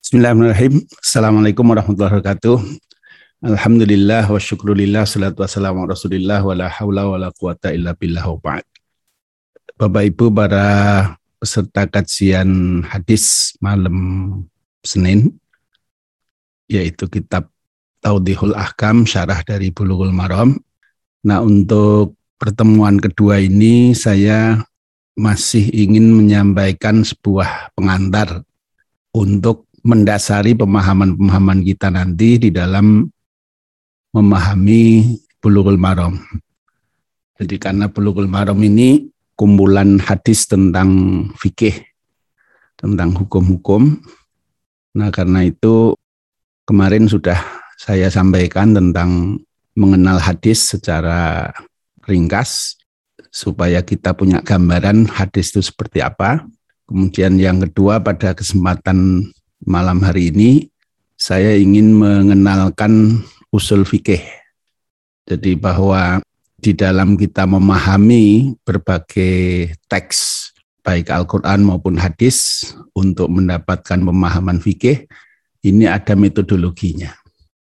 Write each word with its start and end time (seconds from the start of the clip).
Bismillahirrahmanirrahim. 0.00 0.80
Assalamualaikum 0.96 1.60
warahmatullahi 1.60 2.24
wabarakatuh. 2.24 2.56
Alhamdulillah 3.44 4.32
wa 4.32 4.40
syukrulillah 4.40 5.04
salatu 5.04 5.44
wassalamu 5.44 5.84
rasulillah 5.84 6.40
wa 6.40 6.56
la 6.56 6.72
hawla 6.72 7.04
wa 7.04 7.20
la 7.20 7.28
quwata 7.28 7.68
illa 7.76 7.92
billah 7.92 8.24
wa. 8.24 8.64
Bapak 9.76 10.02
Ibu 10.08 10.32
para 10.32 10.64
peserta 11.36 11.84
kajian 11.84 12.80
hadis 12.88 13.52
malam 13.60 14.40
Senin 14.80 15.36
yaitu 16.64 17.04
kitab 17.04 17.52
Taudihul 18.00 18.56
Ahkam 18.56 19.04
syarah 19.04 19.44
dari 19.44 19.68
Bulughul 19.68 20.16
Maram. 20.16 20.56
Nah, 21.28 21.44
untuk 21.44 22.16
pertemuan 22.40 22.96
kedua 22.96 23.36
ini 23.36 23.92
saya 23.92 24.64
masih 25.12 25.68
ingin 25.76 26.08
menyampaikan 26.16 27.04
sebuah 27.04 27.76
pengantar 27.76 28.48
untuk 29.10 29.69
mendasari 29.80 30.52
pemahaman-pemahaman 30.56 31.60
kita 31.64 31.88
nanti 31.88 32.36
di 32.36 32.50
dalam 32.52 33.08
memahami 34.12 35.16
Bulughul 35.40 35.80
Maram. 35.80 36.20
Jadi 37.40 37.56
karena 37.56 37.88
Bulughul 37.88 38.28
Maram 38.28 38.60
ini 38.60 39.08
kumpulan 39.32 39.96
hadis 39.96 40.44
tentang 40.44 40.88
fikih, 41.40 41.80
tentang 42.76 43.16
hukum-hukum. 43.16 43.96
Nah 45.00 45.08
karena 45.08 45.48
itu 45.48 45.96
kemarin 46.68 47.08
sudah 47.08 47.40
saya 47.80 48.12
sampaikan 48.12 48.76
tentang 48.76 49.40
mengenal 49.72 50.20
hadis 50.20 50.76
secara 50.76 51.48
ringkas 52.04 52.76
supaya 53.32 53.80
kita 53.80 54.12
punya 54.12 54.44
gambaran 54.44 55.08
hadis 55.08 55.56
itu 55.56 55.64
seperti 55.64 56.04
apa. 56.04 56.44
Kemudian 56.84 57.40
yang 57.40 57.62
kedua 57.64 58.02
pada 58.02 58.36
kesempatan 58.36 59.30
malam 59.64 60.00
hari 60.00 60.32
ini 60.32 60.68
saya 61.20 61.52
ingin 61.52 61.92
mengenalkan 61.92 63.20
usul 63.52 63.84
fikih. 63.84 64.24
Jadi 65.28 65.54
bahwa 65.54 66.24
di 66.60 66.72
dalam 66.72 67.16
kita 67.16 67.44
memahami 67.44 68.56
berbagai 68.64 69.72
teks 69.88 70.50
baik 70.80 71.12
Al-Quran 71.12 71.64
maupun 71.64 72.00
hadis 72.00 72.72
untuk 72.96 73.28
mendapatkan 73.28 74.00
pemahaman 74.00 74.58
fikih, 74.58 75.04
ini 75.60 75.84
ada 75.84 76.16
metodologinya. 76.16 77.12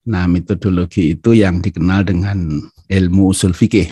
Nah, 0.05 0.30
metodologi 0.30 1.17
itu 1.17 1.33
yang 1.33 1.63
dikenal 1.63 2.05
dengan 2.05 2.61
ilmu 2.85 3.33
usul 3.33 3.55
fikih. 3.55 3.89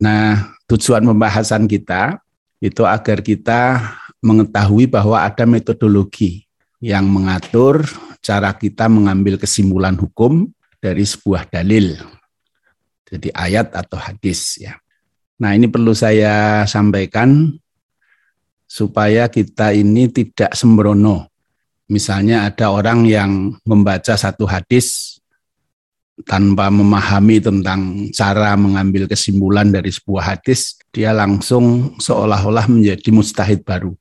Nah, 0.00 0.54
tujuan 0.70 1.04
pembahasan 1.04 1.68
kita 1.68 2.22
itu 2.62 2.86
agar 2.86 3.20
kita 3.20 3.60
mengetahui 4.24 4.88
bahwa 4.88 5.20
ada 5.20 5.44
metodologi 5.44 6.47
yang 6.78 7.10
mengatur 7.10 7.82
cara 8.22 8.54
kita 8.54 8.86
mengambil 8.86 9.38
kesimpulan 9.38 9.98
hukum 9.98 10.46
dari 10.78 11.02
sebuah 11.02 11.50
dalil. 11.50 11.98
Jadi 13.08 13.32
ayat 13.32 13.74
atau 13.74 13.98
hadis 13.98 14.60
ya. 14.62 14.76
Nah, 15.38 15.54
ini 15.54 15.70
perlu 15.70 15.94
saya 15.94 16.66
sampaikan 16.66 17.54
supaya 18.68 19.30
kita 19.30 19.72
ini 19.72 20.10
tidak 20.10 20.52
sembrono. 20.52 21.30
Misalnya 21.88 22.44
ada 22.44 22.68
orang 22.68 23.08
yang 23.08 23.56
membaca 23.64 24.12
satu 24.12 24.44
hadis 24.44 25.16
tanpa 26.28 26.68
memahami 26.68 27.40
tentang 27.40 28.10
cara 28.12 28.58
mengambil 28.58 29.08
kesimpulan 29.08 29.72
dari 29.72 29.88
sebuah 29.88 30.36
hadis, 30.36 30.76
dia 30.92 31.16
langsung 31.16 31.96
seolah-olah 31.96 32.68
menjadi 32.68 33.08
mustahid 33.08 33.64
baru. 33.64 33.96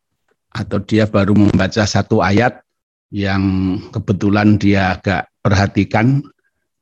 Atau 0.52 0.84
dia 0.84 1.08
baru 1.08 1.38
membaca 1.38 1.86
satu 1.86 2.20
ayat 2.20 2.60
yang 3.14 3.78
kebetulan 3.92 4.60
dia 4.60 5.00
agak 5.00 5.32
perhatikan, 5.40 6.20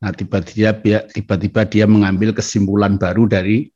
nah 0.01 0.09
tiba-tiba 0.09 1.05
tiba-tiba 1.09 1.61
dia 1.69 1.85
mengambil 1.85 2.33
kesimpulan 2.33 2.97
baru 2.97 3.29
dari 3.29 3.69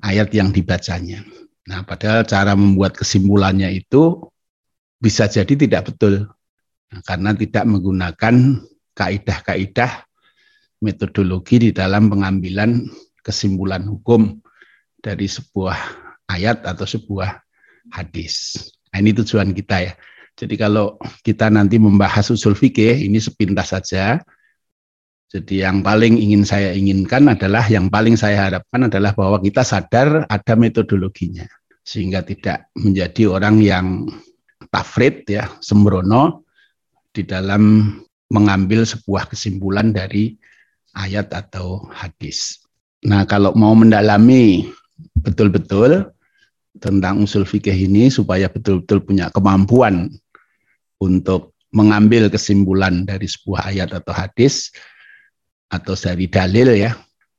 ayat 0.00 0.32
yang 0.32 0.48
dibacanya. 0.50 1.20
Nah, 1.68 1.84
padahal 1.84 2.24
cara 2.24 2.56
membuat 2.56 2.96
kesimpulannya 2.96 3.68
itu 3.70 4.16
bisa 4.98 5.28
jadi 5.28 5.54
tidak 5.54 5.92
betul. 5.92 6.26
Nah, 6.90 7.00
karena 7.04 7.36
tidak 7.36 7.64
menggunakan 7.68 8.34
kaidah-kaidah 8.96 10.08
metodologi 10.80 11.68
di 11.68 11.70
dalam 11.70 12.08
pengambilan 12.08 12.88
kesimpulan 13.20 13.84
hukum 13.84 14.40
dari 14.98 15.28
sebuah 15.28 15.76
ayat 16.32 16.64
atau 16.64 16.88
sebuah 16.88 17.38
hadis. 17.92 18.56
Nah, 18.90 18.98
ini 19.04 19.12
tujuan 19.14 19.52
kita 19.52 19.76
ya. 19.84 19.92
Jadi 20.40 20.56
kalau 20.56 20.96
kita 21.20 21.52
nanti 21.52 21.76
membahas 21.76 22.32
usul 22.32 22.56
fikih 22.56 22.96
ini 22.96 23.20
sepintas 23.20 23.76
saja. 23.76 24.16
Jadi 25.28 25.60
yang 25.62 25.84
paling 25.84 26.16
ingin 26.16 26.48
saya 26.48 26.72
inginkan 26.72 27.28
adalah 27.28 27.62
yang 27.68 27.92
paling 27.92 28.16
saya 28.16 28.48
harapkan 28.48 28.88
adalah 28.88 29.12
bahwa 29.12 29.36
kita 29.38 29.60
sadar 29.62 30.24
ada 30.26 30.54
metodologinya 30.56 31.44
sehingga 31.84 32.24
tidak 32.24 32.72
menjadi 32.72 33.22
orang 33.30 33.60
yang 33.60 33.86
tafrid 34.72 35.28
ya 35.28 35.46
sembrono 35.60 36.48
di 37.12 37.22
dalam 37.22 37.94
mengambil 38.32 38.82
sebuah 38.82 39.28
kesimpulan 39.28 39.92
dari 39.92 40.34
ayat 40.96 41.30
atau 41.36 41.86
hadis. 41.92 42.64
Nah, 43.06 43.22
kalau 43.28 43.52
mau 43.54 43.76
mendalami 43.76 44.66
betul-betul 45.20 46.10
tentang 46.80 47.22
usul 47.22 47.46
fikih 47.46 47.74
ini 47.74 48.08
supaya 48.10 48.50
betul-betul 48.50 49.02
punya 49.02 49.28
kemampuan 49.30 50.10
untuk 51.00 51.56
mengambil 51.72 52.28
kesimpulan 52.28 53.08
dari 53.08 53.26
sebuah 53.26 53.72
ayat 53.72 53.90
atau 53.96 54.12
hadis 54.12 54.74
atau 55.70 55.94
dari 55.94 56.26
dalil 56.26 56.74
ya, 56.76 56.92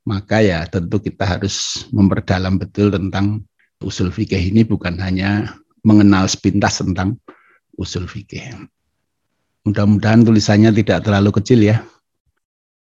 maka 0.07 0.41
ya 0.41 0.65
tentu 0.65 0.97
kita 0.97 1.37
harus 1.37 1.85
memperdalam 1.93 2.57
betul 2.57 2.89
tentang 2.89 3.43
usul 3.83 4.09
fikih 4.09 4.39
ini 4.39 4.65
bukan 4.65 4.97
hanya 4.97 5.57
mengenal 5.85 6.25
sepintas 6.29 6.81
tentang 6.81 7.17
usul 7.77 8.05
fikih. 8.05 8.65
Mudah-mudahan 9.61 10.25
tulisannya 10.25 10.73
tidak 10.73 11.05
terlalu 11.05 11.29
kecil 11.37 11.61
ya. 11.61 11.85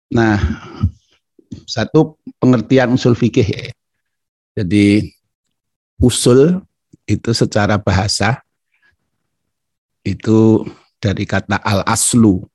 Nah, 0.10 0.38
satu 1.66 2.18
pengertian 2.42 2.94
usul 2.94 3.14
fikih 3.14 3.46
ya. 3.46 3.70
Jadi 4.56 5.12
usul 6.00 6.64
itu 7.06 7.30
secara 7.36 7.78
bahasa 7.78 8.45
itu 10.06 10.64
dari 11.02 11.26
kata 11.26 11.60
al 11.60 11.82
aslu. 11.84 12.46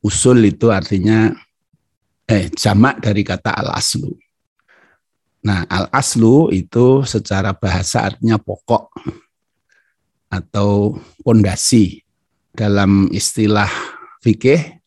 Usul 0.00 0.46
itu 0.46 0.70
artinya 0.70 1.34
eh 2.30 2.46
jamak 2.54 3.02
dari 3.02 3.26
kata 3.26 3.50
al 3.52 3.74
aslu. 3.74 4.14
Nah, 5.42 5.66
al 5.66 5.90
aslu 5.90 6.50
itu 6.54 7.02
secara 7.02 7.54
bahasa 7.54 8.06
artinya 8.06 8.38
pokok 8.38 8.94
atau 10.30 10.98
pondasi. 11.26 12.02
Dalam 12.56 13.12
istilah 13.12 13.68
fikih 14.24 14.80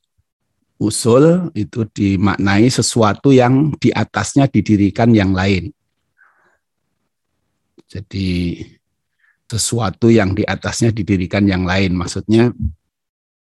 usul 0.81 1.53
itu 1.53 1.85
dimaknai 1.85 2.65
sesuatu 2.65 3.29
yang 3.29 3.77
di 3.77 3.93
atasnya 3.93 4.49
didirikan 4.49 5.13
yang 5.13 5.37
lain. 5.37 5.69
Jadi 7.85 8.57
sesuatu 9.49 10.13
yang 10.13 10.37
di 10.37 10.45
atasnya 10.45 10.93
didirikan 10.93 11.49
yang 11.49 11.65
lain. 11.65 11.97
Maksudnya 11.97 12.53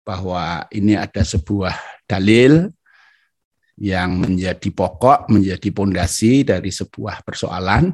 bahwa 0.06 0.70
ini 0.70 0.94
ada 0.94 1.26
sebuah 1.26 1.74
dalil 2.06 2.70
yang 3.76 4.22
menjadi 4.22 4.70
pokok, 4.70 5.28
menjadi 5.28 5.68
pondasi 5.74 6.46
dari 6.46 6.70
sebuah 6.70 7.26
persoalan. 7.26 7.92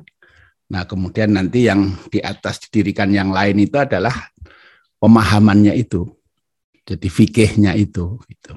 Nah, 0.69 0.85
kemudian 0.85 1.33
nanti 1.33 1.67
yang 1.67 1.97
di 2.13 2.21
atas 2.21 2.61
didirikan 2.69 3.09
yang 3.11 3.33
lain 3.33 3.57
itu 3.65 3.81
adalah 3.81 4.13
pemahamannya 5.01 5.73
itu. 5.75 6.07
Jadi 6.85 7.09
fikihnya 7.09 7.75
itu. 7.75 8.21
Gitu. 8.29 8.53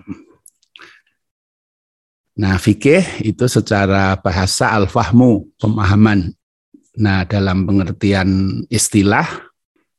Nah, 2.35 2.59
fikih 2.59 3.23
itu 3.23 3.47
secara 3.47 4.19
bahasa 4.19 4.75
al-fahmu, 4.75 5.55
pemahaman. 5.55 6.35
Nah, 6.95 7.23
dalam 7.27 7.67
pengertian 7.67 8.61
istilah, 8.67 9.44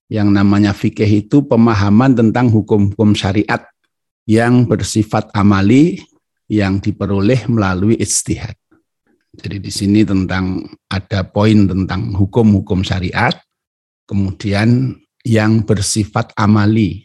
yang 0.06 0.31
namanya 0.31 0.70
fikih 0.70 1.26
itu 1.26 1.43
pemahaman 1.43 2.14
tentang 2.14 2.50
hukum-hukum 2.50 3.14
syariat 3.14 3.67
yang 4.26 4.67
bersifat 4.67 5.31
amali 5.35 6.03
yang 6.47 6.79
diperoleh 6.79 7.50
melalui 7.50 7.99
istihad. 7.99 8.55
Jadi 9.37 9.61
di 9.61 9.73
sini 9.73 10.06
tentang 10.06 10.64
ada 10.88 11.26
poin 11.26 11.67
tentang 11.69 12.14
hukum-hukum 12.14 12.81
syariat, 12.87 13.35
kemudian 14.08 14.97
yang 15.26 15.67
bersifat 15.67 16.32
amali. 16.38 17.05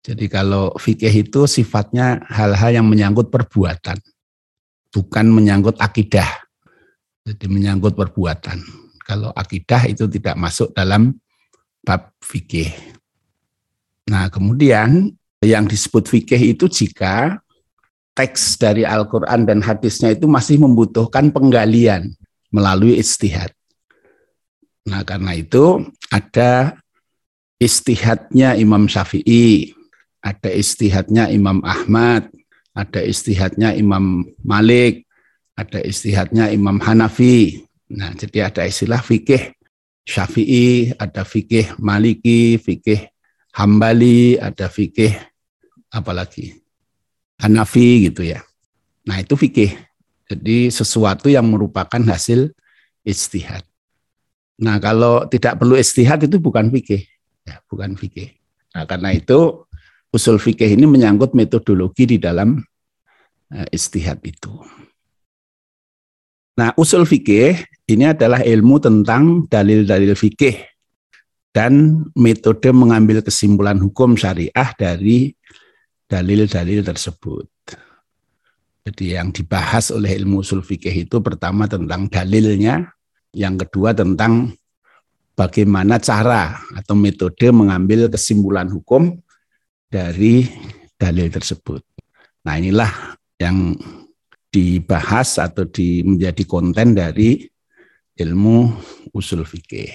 Jadi 0.00 0.26
kalau 0.32 0.72
fikih 0.80 1.28
itu 1.28 1.44
sifatnya 1.44 2.24
hal-hal 2.26 2.80
yang 2.80 2.88
menyangkut 2.88 3.28
perbuatan 3.28 4.00
bukan 4.90 5.26
menyangkut 5.30 5.78
akidah. 5.78 6.28
Jadi 7.24 7.46
menyangkut 7.46 7.94
perbuatan. 7.94 8.58
Kalau 9.06 9.30
akidah 9.34 9.86
itu 9.86 10.06
tidak 10.10 10.38
masuk 10.38 10.74
dalam 10.74 11.14
bab 11.84 12.12
fikih. 12.20 12.72
Nah, 14.10 14.26
kemudian 14.28 15.14
Yang 15.40 15.64
disebut 15.72 16.04
fikih 16.04 16.52
itu 16.52 16.68
jika 16.68 17.40
teks 18.12 18.60
dari 18.60 18.84
Al-Quran 18.84 19.48
dan 19.48 19.64
hadisnya 19.64 20.12
itu 20.12 20.28
masih 20.28 20.60
membutuhkan 20.60 21.32
penggalian 21.32 22.12
melalui 22.52 23.00
istihad. 23.00 23.48
Nah 24.84 25.00
karena 25.00 25.32
itu 25.32 25.88
ada 26.12 26.76
istihadnya 27.56 28.52
Imam 28.60 28.84
Syafi'i, 28.84 29.72
ada 30.20 30.52
istihadnya 30.52 31.32
Imam 31.32 31.64
Ahmad, 31.64 32.28
ada 32.76 33.00
istihadnya 33.00 33.72
Imam 33.72 34.28
Malik, 34.44 35.08
ada 35.56 35.80
istihadnya 35.80 36.52
Imam 36.52 36.76
Hanafi. 36.76 37.64
Nah, 37.90 38.12
jadi 38.14 38.52
ada 38.52 38.62
istilah 38.68 39.02
fikih 39.02 39.56
Syafi'i, 40.10 40.90
ada 40.98 41.22
fikih 41.22 41.78
Maliki, 41.78 42.58
fikih 42.58 43.06
Hambali, 43.54 44.34
ada 44.42 44.66
fikih 44.66 45.14
apalagi 45.94 46.58
Hanafi 47.38 48.10
gitu 48.10 48.26
ya. 48.26 48.42
Nah, 49.06 49.22
itu 49.22 49.38
fikih. 49.38 49.72
Jadi 50.26 50.70
sesuatu 50.70 51.30
yang 51.30 51.46
merupakan 51.46 51.98
hasil 52.10 52.52
istihad. 53.06 53.64
Nah, 54.60 54.76
kalau 54.76 55.24
tidak 55.30 55.56
perlu 55.56 55.74
istihad 55.78 56.20
itu 56.20 56.36
bukan 56.36 56.68
fikih. 56.68 57.06
Ya, 57.48 57.64
bukan 57.66 57.96
fikih. 57.96 58.36
Nah, 58.76 58.84
karena 58.84 59.16
itu 59.16 59.64
usul 60.12 60.36
fikih 60.36 60.76
ini 60.76 60.84
menyangkut 60.84 61.32
metodologi 61.32 62.04
di 62.04 62.18
dalam 62.20 62.60
uh, 63.50 63.66
istihad 63.72 64.20
itu. 64.20 64.52
Nah, 66.60 66.76
usul 66.76 67.08
fikih 67.08 67.56
ini 67.96 68.10
adalah 68.10 68.44
ilmu 68.44 68.76
tentang 68.78 69.46
dalil-dalil 69.50 70.14
fikih 70.14 70.56
dan 71.50 72.04
metode 72.14 72.70
mengambil 72.70 73.22
kesimpulan 73.22 73.78
hukum 73.78 74.14
syariah 74.14 74.70
dari 74.78 75.34
dalil-dalil 76.06 76.82
tersebut. 76.86 77.46
Jadi 78.86 79.14
yang 79.14 79.30
dibahas 79.30 79.92
oleh 79.92 80.16
ilmu 80.18 80.42
usul 80.42 80.64
fikih 80.64 81.06
itu 81.06 81.20
pertama 81.20 81.68
tentang 81.70 82.08
dalilnya, 82.10 82.90
yang 83.36 83.54
kedua 83.60 83.94
tentang 83.94 84.50
bagaimana 85.36 86.00
cara 86.02 86.58
atau 86.74 86.96
metode 86.98 87.48
mengambil 87.52 88.10
kesimpulan 88.10 88.66
hukum 88.66 89.20
dari 89.86 90.48
dalil 90.96 91.28
tersebut. 91.28 91.84
Nah 92.46 92.56
inilah 92.56 93.14
yang 93.36 93.76
dibahas 94.50 95.38
atau 95.38 95.64
di, 95.64 96.02
menjadi 96.02 96.42
konten 96.44 96.92
dari 96.96 97.46
ilmu 98.20 98.68
usul 99.16 99.48
fikih. 99.48 99.88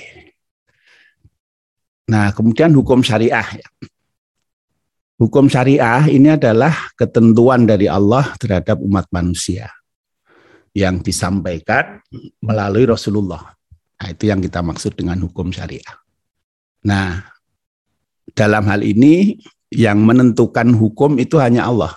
Nah 2.09 2.33
kemudian 2.33 2.73
hukum 2.73 3.05
syariah. 3.05 3.45
Hukum 5.15 5.47
syariah 5.47 6.11
ini 6.11 6.35
adalah 6.35 6.91
ketentuan 6.99 7.63
dari 7.63 7.87
Allah 7.87 8.35
terhadap 8.35 8.83
umat 8.83 9.07
manusia 9.15 9.71
yang 10.75 10.99
disampaikan 10.99 12.03
melalui 12.43 12.83
Rasulullah. 12.83 13.55
Nah, 13.95 14.11
itu 14.11 14.27
yang 14.27 14.43
kita 14.43 14.59
maksud 14.59 14.91
dengan 14.99 15.23
hukum 15.23 15.55
syariah. 15.55 15.95
Nah, 16.83 17.23
dalam 18.35 18.67
hal 18.67 18.83
ini 18.83 19.39
yang 19.71 20.03
menentukan 20.03 20.75
hukum 20.75 21.15
itu 21.15 21.39
hanya 21.39 21.71
Allah. 21.71 21.95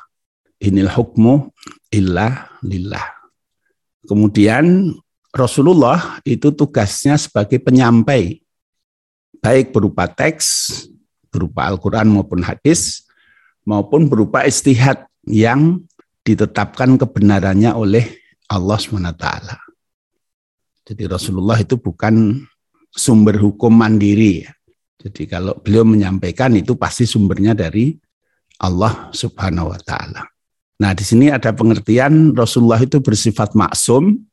Inil 0.63 0.91
hukmu 0.91 1.51
illa 1.91 2.55
lillah. 2.63 3.19
Kemudian 4.07 4.95
Rasulullah 5.39 6.19
itu 6.27 6.51
tugasnya 6.51 7.15
sebagai 7.15 7.63
penyampai, 7.63 8.43
baik 9.39 9.71
berupa 9.71 10.11
teks, 10.11 10.91
berupa 11.31 11.71
Al-Quran 11.71 12.11
maupun 12.11 12.43
hadis, 12.43 13.07
maupun 13.63 14.11
berupa 14.11 14.43
istihad 14.43 15.07
yang 15.23 15.87
ditetapkan 16.27 16.99
kebenarannya 16.99 17.71
oleh 17.73 18.05
Allah 18.51 18.77
SWT. 18.83 19.27
Jadi 20.89 21.05
Rasulullah 21.07 21.61
itu 21.61 21.79
bukan 21.79 22.43
sumber 22.91 23.39
hukum 23.39 23.71
mandiri. 23.71 24.43
Jadi 24.99 25.31
kalau 25.31 25.55
beliau 25.63 25.87
menyampaikan 25.87 26.51
itu 26.59 26.75
pasti 26.75 27.07
sumbernya 27.07 27.55
dari 27.55 27.95
Allah 28.59 29.15
Subhanahu 29.15 29.71
wa 29.71 29.79
taala. 29.79 30.27
Nah, 30.79 30.91
di 30.95 31.05
sini 31.07 31.31
ada 31.31 31.55
pengertian 31.55 32.35
Rasulullah 32.35 32.83
itu 32.83 32.99
bersifat 32.99 33.55
maksum 33.55 34.28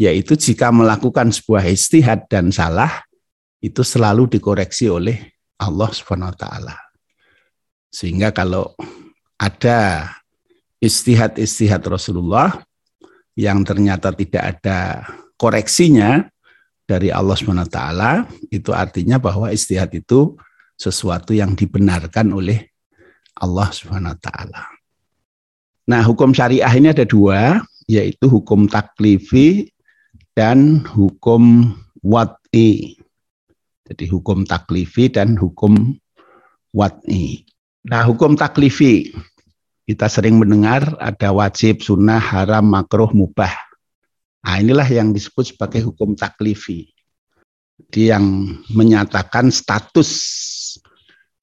yaitu 0.00 0.34
jika 0.34 0.74
melakukan 0.74 1.30
sebuah 1.30 1.64
istihad 1.70 2.26
dan 2.26 2.50
salah 2.50 3.02
itu 3.62 3.80
selalu 3.86 4.26
dikoreksi 4.26 4.90
oleh 4.90 5.32
Allah 5.60 5.90
Subhanahu 5.92 6.34
wa 6.34 6.38
taala. 6.38 6.76
Sehingga 7.94 8.34
kalau 8.34 8.74
ada 9.38 10.10
istihad-istihad 10.82 11.80
Rasulullah 11.86 12.62
yang 13.38 13.62
ternyata 13.62 14.10
tidak 14.10 14.58
ada 14.58 15.06
koreksinya, 15.38 16.26
dari 16.84 17.08
Allah 17.08 17.36
SWT 17.36 17.78
itu 18.52 18.70
artinya 18.70 19.16
bahwa 19.16 19.48
istihad 19.48 19.88
itu 19.96 20.36
sesuatu 20.76 21.32
yang 21.32 21.56
dibenarkan 21.56 22.32
oleh 22.36 22.68
Allah 23.40 23.68
SWT. 23.72 24.28
Nah, 25.84 26.02
hukum 26.04 26.32
syariah 26.32 26.70
ini 26.76 26.92
ada 26.92 27.04
dua, 27.04 27.60
yaitu 27.84 28.28
hukum 28.28 28.68
taklifi 28.68 29.68
dan 30.34 30.82
hukum 30.82 31.74
wat'i. 32.02 32.98
Jadi 33.86 34.04
hukum 34.10 34.42
taklifi 34.42 35.08
dan 35.08 35.38
hukum 35.38 35.94
wat'i. 36.74 37.46
Nah, 37.86 38.02
hukum 38.02 38.34
taklifi, 38.34 39.14
kita 39.86 40.08
sering 40.10 40.40
mendengar 40.40 40.96
ada 40.98 41.30
wajib, 41.30 41.84
sunnah, 41.84 42.18
haram, 42.18 42.66
makruh, 42.66 43.12
mubah. 43.14 43.52
Nah, 44.44 44.60
inilah 44.60 44.88
yang 44.88 45.14
disebut 45.14 45.54
sebagai 45.54 45.86
hukum 45.86 46.16
taklifi. 46.16 46.90
Dia 47.92 48.16
yang 48.18 48.58
menyatakan 48.72 49.52
status 49.52 50.10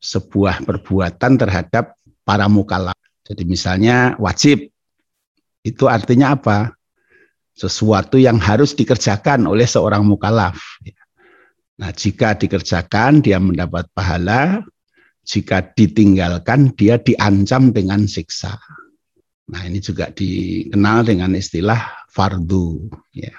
sebuah 0.02 0.66
perbuatan 0.66 1.38
terhadap 1.38 1.94
para 2.26 2.50
mukallaf. 2.50 2.98
Jadi 3.22 3.46
misalnya 3.46 4.18
wajib 4.18 4.74
itu 5.62 5.86
artinya 5.86 6.34
apa? 6.34 6.74
Sesuatu 7.62 8.18
yang 8.18 8.42
harus 8.42 8.74
dikerjakan 8.74 9.46
oleh 9.46 9.70
seorang 9.70 10.02
mukallaf. 10.02 10.58
Nah, 11.78 11.94
jika 11.94 12.34
dikerjakan 12.34 13.22
dia 13.22 13.38
mendapat 13.38 13.86
pahala, 13.94 14.66
jika 15.22 15.62
ditinggalkan 15.78 16.74
dia 16.74 16.98
diancam 16.98 17.70
dengan 17.70 18.10
siksa. 18.10 18.58
Nah, 19.54 19.62
ini 19.70 19.78
juga 19.78 20.10
dikenal 20.10 21.06
dengan 21.06 21.38
istilah 21.38 22.10
fardu 22.10 22.90
ya. 23.14 23.34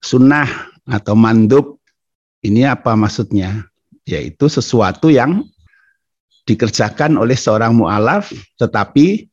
Sunnah 0.00 0.48
atau 0.88 1.12
mandub 1.12 1.84
ini 2.40 2.64
apa 2.64 2.96
maksudnya? 2.96 3.66
Yaitu 4.08 4.48
sesuatu 4.48 5.12
yang 5.12 5.44
dikerjakan 6.48 7.20
oleh 7.20 7.36
seorang 7.36 7.76
mu'alaf 7.76 8.32
tetapi 8.56 9.28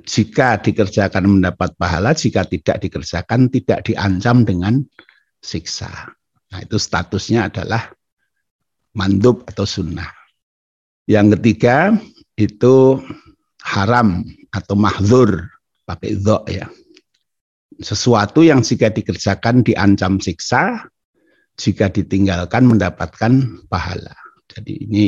jika 0.00 0.58
dikerjakan 0.58 1.38
mendapat 1.38 1.76
pahala, 1.76 2.16
jika 2.16 2.48
tidak 2.48 2.80
dikerjakan 2.80 3.52
tidak 3.52 3.84
diancam 3.84 4.42
dengan 4.42 4.74
siksa. 5.38 5.90
Nah, 6.52 6.60
itu 6.64 6.80
statusnya 6.80 7.52
adalah 7.52 7.92
mandub 8.96 9.44
atau 9.44 9.68
sunnah. 9.68 10.08
Yang 11.04 11.38
ketiga 11.38 11.96
itu 12.38 13.02
haram 13.62 14.24
atau 14.50 14.74
mahzur 14.74 15.48
pakai 15.84 16.18
dho 16.18 16.42
ya 16.48 16.66
sesuatu 17.82 18.44
yang 18.46 18.62
jika 18.62 18.88
dikerjakan 18.92 19.66
diancam 19.66 20.22
siksa, 20.22 20.86
jika 21.58 21.90
ditinggalkan 21.90 22.64
mendapatkan 22.64 23.62
pahala. 23.66 24.14
Jadi 24.48 24.86
ini 24.88 25.06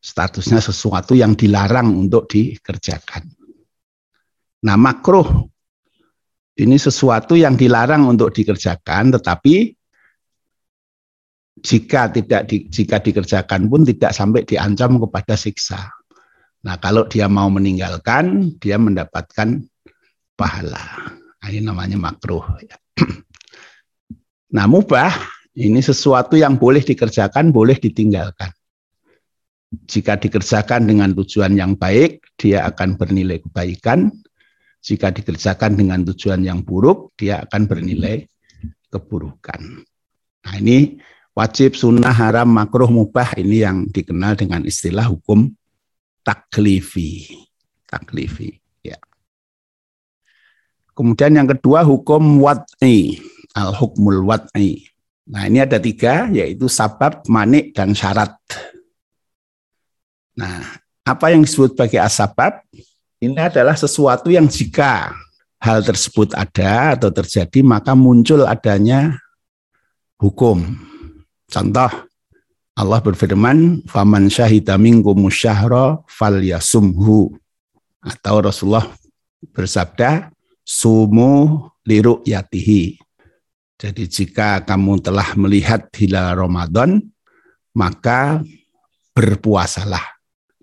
statusnya 0.00 0.58
sesuatu 0.62 1.12
yang 1.12 1.36
dilarang 1.36 1.92
untuk 2.08 2.26
dikerjakan. 2.26 3.39
Nah 4.66 4.76
makruh 4.76 5.48
ini 6.60 6.76
sesuatu 6.76 7.32
yang 7.38 7.56
dilarang 7.56 8.04
untuk 8.04 8.34
dikerjakan, 8.36 9.16
tetapi 9.16 9.72
jika 11.60 12.12
tidak 12.12 12.48
di, 12.48 12.68
jika 12.68 13.00
dikerjakan 13.00 13.68
pun 13.68 13.84
tidak 13.84 14.12
sampai 14.12 14.44
diancam 14.44 15.00
kepada 15.00 15.36
siksa. 15.36 15.88
Nah 16.60 16.76
kalau 16.76 17.08
dia 17.08 17.24
mau 17.28 17.48
meninggalkan, 17.48 18.56
dia 18.60 18.76
mendapatkan 18.76 19.64
pahala. 20.36 20.84
Nah, 21.40 21.48
ini 21.48 21.64
namanya 21.64 21.96
makruh. 22.00 22.44
Nah, 24.50 24.66
mubah 24.66 25.14
ini 25.54 25.78
sesuatu 25.78 26.34
yang 26.34 26.58
boleh 26.58 26.82
dikerjakan, 26.82 27.54
boleh 27.54 27.78
ditinggalkan. 27.78 28.50
Jika 29.86 30.18
dikerjakan 30.18 30.90
dengan 30.90 31.14
tujuan 31.14 31.54
yang 31.54 31.78
baik, 31.78 32.34
dia 32.34 32.66
akan 32.66 32.98
bernilai 32.98 33.38
kebaikan. 33.46 34.10
Jika 34.80 35.12
dikerjakan 35.12 35.76
dengan 35.76 36.00
tujuan 36.08 36.40
yang 36.40 36.64
buruk, 36.64 37.12
dia 37.20 37.44
akan 37.44 37.68
bernilai 37.68 38.24
keburukan. 38.88 39.84
Nah, 40.40 40.54
ini 40.56 40.96
wajib, 41.36 41.76
sunnah, 41.76 42.16
haram, 42.16 42.48
makruh, 42.48 42.88
mubah 42.88 43.36
ini 43.36 43.60
yang 43.60 43.84
dikenal 43.92 44.40
dengan 44.40 44.64
istilah 44.64 45.04
hukum 45.04 45.52
taklifi. 46.24 47.28
Taklifi, 47.84 48.56
ya. 48.80 48.96
Kemudian 50.96 51.36
yang 51.36 51.48
kedua 51.48 51.84
hukum 51.84 52.40
wat'i, 52.40 53.20
al-hukmul 53.52 54.24
wat'i. 54.24 54.88
Nah 55.30 55.46
ini 55.46 55.62
ada 55.62 55.78
tiga, 55.78 56.26
yaitu 56.32 56.66
sabab, 56.66 57.22
manik, 57.30 57.70
dan 57.76 57.94
syarat. 57.94 58.34
Nah, 60.34 60.64
apa 61.06 61.26
yang 61.30 61.46
disebut 61.46 61.76
sebagai 61.76 62.00
asabab? 62.02 62.66
Ini 63.20 63.36
adalah 63.36 63.76
sesuatu 63.76 64.32
yang 64.32 64.48
jika 64.48 65.12
hal 65.60 65.84
tersebut 65.84 66.32
ada 66.32 66.96
atau 66.96 67.12
terjadi, 67.12 67.60
maka 67.60 67.92
muncul 67.92 68.48
adanya 68.48 69.20
hukum. 70.16 70.64
Contoh, 71.44 71.92
Allah 72.72 73.00
berfirman, 73.04 73.84
"Faman 73.84 74.32
syahida 74.32 74.80
minkum 74.80 75.28
falyasumhu." 76.08 77.36
Atau 78.00 78.40
Rasulullah 78.40 78.88
bersabda, 79.52 80.32
"Sumu 80.64 81.60
liru 81.84 82.24
yatihi." 82.24 82.96
Jadi 83.76 84.08
jika 84.08 84.64
kamu 84.64 85.04
telah 85.04 85.36
melihat 85.36 85.92
hilal 85.92 86.40
Ramadan, 86.40 87.04
maka 87.76 88.40
berpuasalah. 89.12 90.04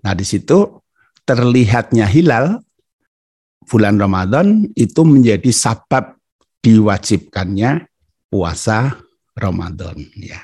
Nah, 0.01 0.13
di 0.17 0.25
situ 0.25 0.76
terlihatnya 1.27 2.07
hilal 2.07 2.63
bulan 3.67 3.99
Ramadan 3.99 4.63
itu 4.79 5.03
menjadi 5.03 5.51
sabab 5.51 6.15
diwajibkannya 6.63 7.83
puasa 8.31 8.95
Ramadan 9.35 9.99
ya. 10.15 10.39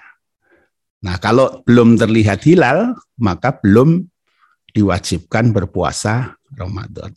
Nah, 1.03 1.19
kalau 1.19 1.63
belum 1.67 1.99
terlihat 1.99 2.43
hilal, 2.47 2.95
maka 3.19 3.55
belum 3.59 4.07
diwajibkan 4.71 5.51
berpuasa 5.51 6.35
Ramadan. 6.55 7.11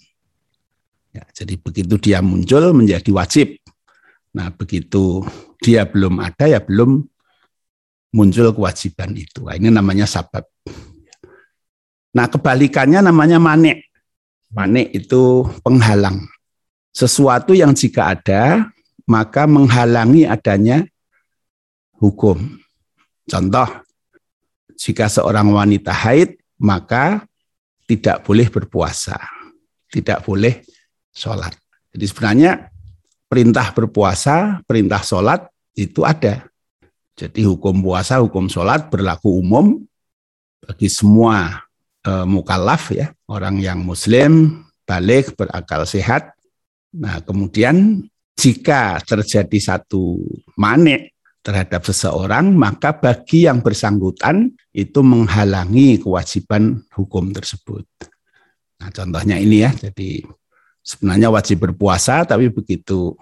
Ya, 1.14 1.22
jadi 1.30 1.54
begitu 1.54 1.94
dia 1.98 2.18
muncul 2.18 2.74
menjadi 2.74 3.10
wajib. 3.14 3.62
Nah, 4.34 4.50
begitu 4.50 5.22
dia 5.62 5.86
belum 5.86 6.18
ada 6.18 6.50
ya 6.50 6.60
belum 6.60 7.06
muncul 8.10 8.50
kewajiban 8.52 9.14
itu. 9.14 9.46
Nah, 9.46 9.54
ini 9.54 9.70
namanya 9.70 10.04
sabab. 10.04 10.44
Nah, 12.16 12.32
kebalikannya 12.32 13.04
namanya 13.04 13.36
manik. 13.36 13.92
Manik 14.48 14.88
itu 14.96 15.44
penghalang. 15.60 16.24
Sesuatu 16.96 17.52
yang 17.52 17.76
jika 17.76 18.16
ada, 18.16 18.72
maka 19.04 19.44
menghalangi 19.44 20.24
adanya 20.24 20.88
hukum. 22.00 22.56
Contoh, 23.28 23.68
jika 24.80 25.12
seorang 25.12 25.52
wanita 25.52 25.92
haid, 25.92 26.40
maka 26.56 27.28
tidak 27.84 28.24
boleh 28.24 28.48
berpuasa, 28.48 29.20
tidak 29.92 30.24
boleh 30.24 30.64
sholat. 31.12 31.52
Jadi 31.92 32.04
sebenarnya 32.08 32.72
perintah 33.28 33.76
berpuasa, 33.76 34.64
perintah 34.64 35.04
sholat 35.04 35.44
itu 35.76 36.00
ada. 36.00 36.48
Jadi 37.12 37.44
hukum 37.44 37.84
puasa, 37.84 38.24
hukum 38.24 38.48
sholat 38.48 38.88
berlaku 38.88 39.36
umum 39.36 39.84
bagi 40.64 40.88
semua 40.88 41.65
e, 42.06 42.12
mukallaf 42.22 42.94
ya, 42.94 43.10
orang 43.26 43.58
yang 43.58 43.82
muslim, 43.82 44.62
balik, 44.86 45.34
berakal 45.34 45.82
sehat. 45.82 46.38
Nah, 46.94 47.18
kemudian 47.26 48.06
jika 48.38 49.02
terjadi 49.02 49.58
satu 49.58 50.22
manik 50.54 51.18
terhadap 51.42 51.82
seseorang, 51.82 52.54
maka 52.54 52.94
bagi 52.94 53.50
yang 53.50 53.62
bersangkutan 53.62 54.54
itu 54.70 55.02
menghalangi 55.02 55.98
kewajiban 55.98 56.86
hukum 56.94 57.34
tersebut. 57.34 57.86
Nah, 58.78 58.90
contohnya 58.94 59.36
ini 59.40 59.66
ya, 59.66 59.70
jadi 59.74 60.22
sebenarnya 60.86 61.28
wajib 61.34 61.66
berpuasa, 61.66 62.22
tapi 62.22 62.50
begitu 62.54 63.18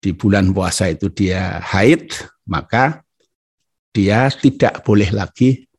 di 0.00 0.16
bulan 0.16 0.50
puasa 0.50 0.88
itu 0.88 1.12
dia 1.12 1.60
haid, 1.60 2.10
maka 2.48 3.04
dia 3.92 4.30
tidak 4.32 4.80
boleh 4.86 5.10
lagi 5.12 5.69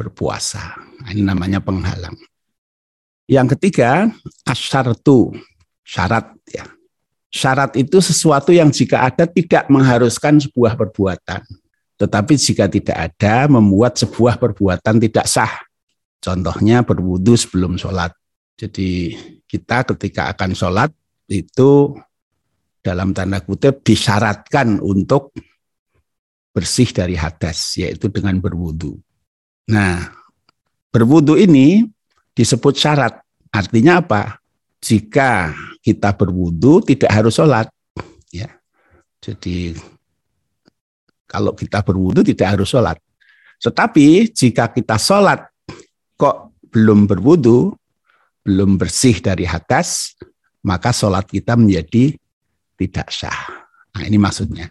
berpuasa. 0.00 0.80
Nah, 1.04 1.12
ini 1.12 1.20
namanya 1.20 1.60
penghalang. 1.60 2.16
Yang 3.28 3.54
ketiga, 3.56 4.08
asyartu, 4.48 5.36
syarat 5.84 6.32
ya. 6.48 6.64
Syarat 7.30 7.78
itu 7.78 8.02
sesuatu 8.02 8.50
yang 8.50 8.72
jika 8.72 9.06
ada 9.06 9.28
tidak 9.28 9.68
mengharuskan 9.70 10.40
sebuah 10.40 10.74
perbuatan. 10.74 11.44
Tetapi 11.94 12.32
jika 12.34 12.64
tidak 12.66 12.96
ada, 12.96 13.46
membuat 13.46 14.00
sebuah 14.00 14.40
perbuatan 14.40 14.98
tidak 14.98 15.28
sah. 15.28 15.52
Contohnya 16.18 16.82
berwudu 16.82 17.36
sebelum 17.38 17.76
sholat. 17.78 18.10
Jadi 18.58 19.14
kita 19.46 19.84
ketika 19.94 20.32
akan 20.34 20.50
sholat 20.56 20.90
itu 21.30 21.94
dalam 22.82 23.14
tanda 23.14 23.38
kutip 23.44 23.84
disyaratkan 23.84 24.80
untuk 24.82 25.30
bersih 26.50 26.90
dari 26.90 27.14
hadas, 27.14 27.78
yaitu 27.78 28.10
dengan 28.10 28.42
berwudu. 28.42 28.98
Nah, 29.70 30.10
berwudu 30.90 31.38
ini 31.38 31.86
disebut 32.34 32.74
syarat. 32.74 33.22
Artinya 33.54 34.02
apa? 34.02 34.42
Jika 34.82 35.54
kita 35.78 36.10
berwudu 36.18 36.82
tidak 36.82 37.10
harus 37.14 37.38
sholat. 37.38 37.70
Ya. 38.34 38.50
Jadi 39.22 39.78
kalau 41.30 41.54
kita 41.54 41.86
berwudu 41.86 42.26
tidak 42.26 42.58
harus 42.58 42.66
sholat. 42.66 42.98
Tetapi 43.62 44.34
jika 44.34 44.72
kita 44.74 44.98
sholat 44.98 45.46
kok 46.18 46.58
belum 46.74 47.06
berwudu, 47.06 47.70
belum 48.42 48.74
bersih 48.80 49.22
dari 49.22 49.46
hadas, 49.46 50.18
maka 50.66 50.90
sholat 50.90 51.28
kita 51.28 51.54
menjadi 51.54 52.16
tidak 52.74 53.12
sah. 53.12 53.68
Nah 53.94 54.02
ini 54.02 54.16
maksudnya. 54.16 54.66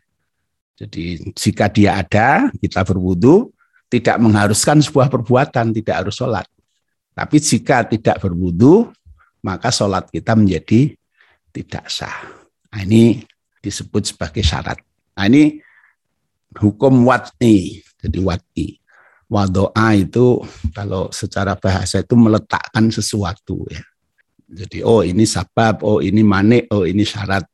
Jadi 0.80 1.36
jika 1.36 1.68
dia 1.70 2.00
ada, 2.00 2.50
kita 2.56 2.82
berwudu, 2.88 3.52
tidak 3.90 4.22
mengharuskan 4.22 4.80
sebuah 4.86 5.10
perbuatan, 5.10 5.74
tidak 5.74 6.06
harus 6.06 6.16
sholat. 6.16 6.46
Tapi 7.18 7.38
jika 7.42 7.84
tidak 7.90 8.22
berwudu, 8.22 8.94
maka 9.42 9.74
sholat 9.74 10.08
kita 10.08 10.38
menjadi 10.38 10.94
tidak 11.50 11.90
sah. 11.90 12.30
Nah, 12.70 12.86
ini 12.86 13.26
disebut 13.60 14.14
sebagai 14.14 14.46
syarat. 14.46 14.78
Nah, 15.18 15.26
ini 15.26 15.58
hukum 16.62 17.04
wat'i. 17.04 17.82
Jadi 18.00 18.20
wat'i. 18.22 18.80
Wadoa 19.30 19.94
itu 19.94 20.42
kalau 20.74 21.14
secara 21.14 21.54
bahasa 21.54 22.02
itu 22.02 22.18
meletakkan 22.18 22.90
sesuatu 22.90 23.62
ya. 23.70 23.84
Jadi 24.50 24.82
oh 24.82 25.06
ini 25.06 25.30
sabab, 25.30 25.86
oh 25.86 26.02
ini 26.02 26.26
manik, 26.26 26.66
oh 26.74 26.82
ini 26.82 27.06
syarat. 27.06 27.46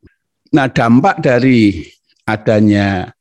Nah 0.55 0.71
dampak 0.71 1.19
dari 1.19 1.83
adanya 2.23 3.11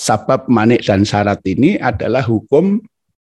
sabab 0.00 0.48
manik 0.48 0.80
dan 0.88 1.04
syarat 1.04 1.44
ini 1.44 1.76
adalah 1.76 2.24
hukum 2.24 2.80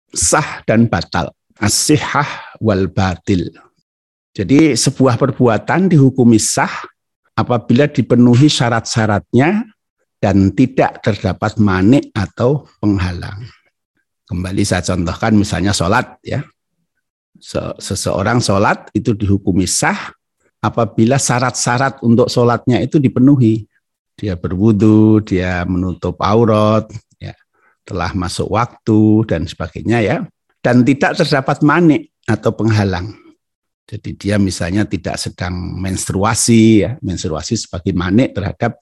sah 0.08 0.64
dan 0.64 0.88
batal. 0.88 1.28
Asihah 1.60 2.56
wal 2.64 2.88
batil. 2.88 3.52
Jadi 4.34 4.72
sebuah 4.74 5.20
perbuatan 5.20 5.92
dihukumi 5.92 6.40
sah 6.40 6.72
apabila 7.36 7.86
dipenuhi 7.86 8.48
syarat-syaratnya 8.48 9.68
dan 10.18 10.50
tidak 10.56 11.04
terdapat 11.04 11.60
manik 11.60 12.08
atau 12.16 12.64
penghalang. 12.80 13.44
Kembali 14.24 14.64
saya 14.64 14.80
contohkan 14.80 15.36
misalnya 15.36 15.76
sholat 15.76 16.16
ya. 16.24 16.40
Seseorang 17.78 18.40
sholat 18.40 18.88
itu 18.96 19.12
dihukumi 19.12 19.68
sah 19.68 20.10
apabila 20.64 21.20
syarat-syarat 21.20 22.00
untuk 22.00 22.32
sholatnya 22.32 22.80
itu 22.80 22.96
dipenuhi 22.96 23.68
dia 24.14 24.38
berwudu, 24.38 25.20
dia 25.22 25.66
menutup 25.66 26.18
aurat, 26.22 26.86
ya, 27.18 27.34
telah 27.82 28.14
masuk 28.14 28.50
waktu 28.54 29.26
dan 29.26 29.44
sebagainya 29.44 29.98
ya, 30.00 30.16
dan 30.62 30.86
tidak 30.86 31.18
terdapat 31.18 31.60
manik 31.66 32.14
atau 32.24 32.54
penghalang. 32.54 33.12
Jadi 33.84 34.16
dia 34.16 34.40
misalnya 34.40 34.88
tidak 34.88 35.20
sedang 35.20 35.52
menstruasi, 35.76 36.86
ya, 36.86 36.90
menstruasi 37.04 37.58
sebagai 37.60 37.92
manik 37.92 38.32
terhadap 38.32 38.80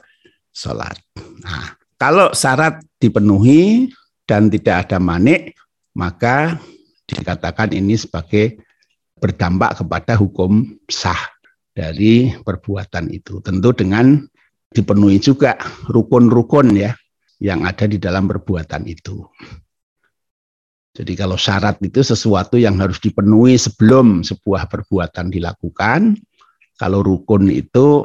sholat. 0.55 0.95
Nah, 1.43 1.75
kalau 1.99 2.31
syarat 2.31 2.79
dipenuhi 3.03 3.91
dan 4.29 4.47
tidak 4.47 4.87
ada 4.87 5.03
manik, 5.03 5.59
maka 5.99 6.61
dikatakan 7.09 7.75
ini 7.75 7.99
sebagai 7.99 8.63
berdampak 9.19 9.83
kepada 9.83 10.15
hukum 10.15 10.79
sah 10.87 11.19
dari 11.75 12.31
perbuatan 12.43 13.11
itu. 13.11 13.43
Tentu 13.43 13.75
dengan 13.75 14.23
dipenuhi 14.73 15.21
juga 15.21 15.55
rukun-rukun 15.87 16.75
ya 16.75 16.97
yang 17.43 17.63
ada 17.69 17.85
di 17.85 17.99
dalam 18.01 18.27
perbuatan 18.27 18.89
itu. 18.89 19.23
Jadi 20.93 21.17
kalau 21.17 21.41
syarat 21.41 21.81
itu 21.81 22.05
sesuatu 22.05 22.61
yang 22.61 22.77
harus 22.77 23.01
dipenuhi 23.01 23.57
sebelum 23.57 24.21
sebuah 24.21 24.69
perbuatan 24.69 25.33
dilakukan, 25.33 26.21
kalau 26.77 27.01
rukun 27.01 27.49
itu 27.49 28.05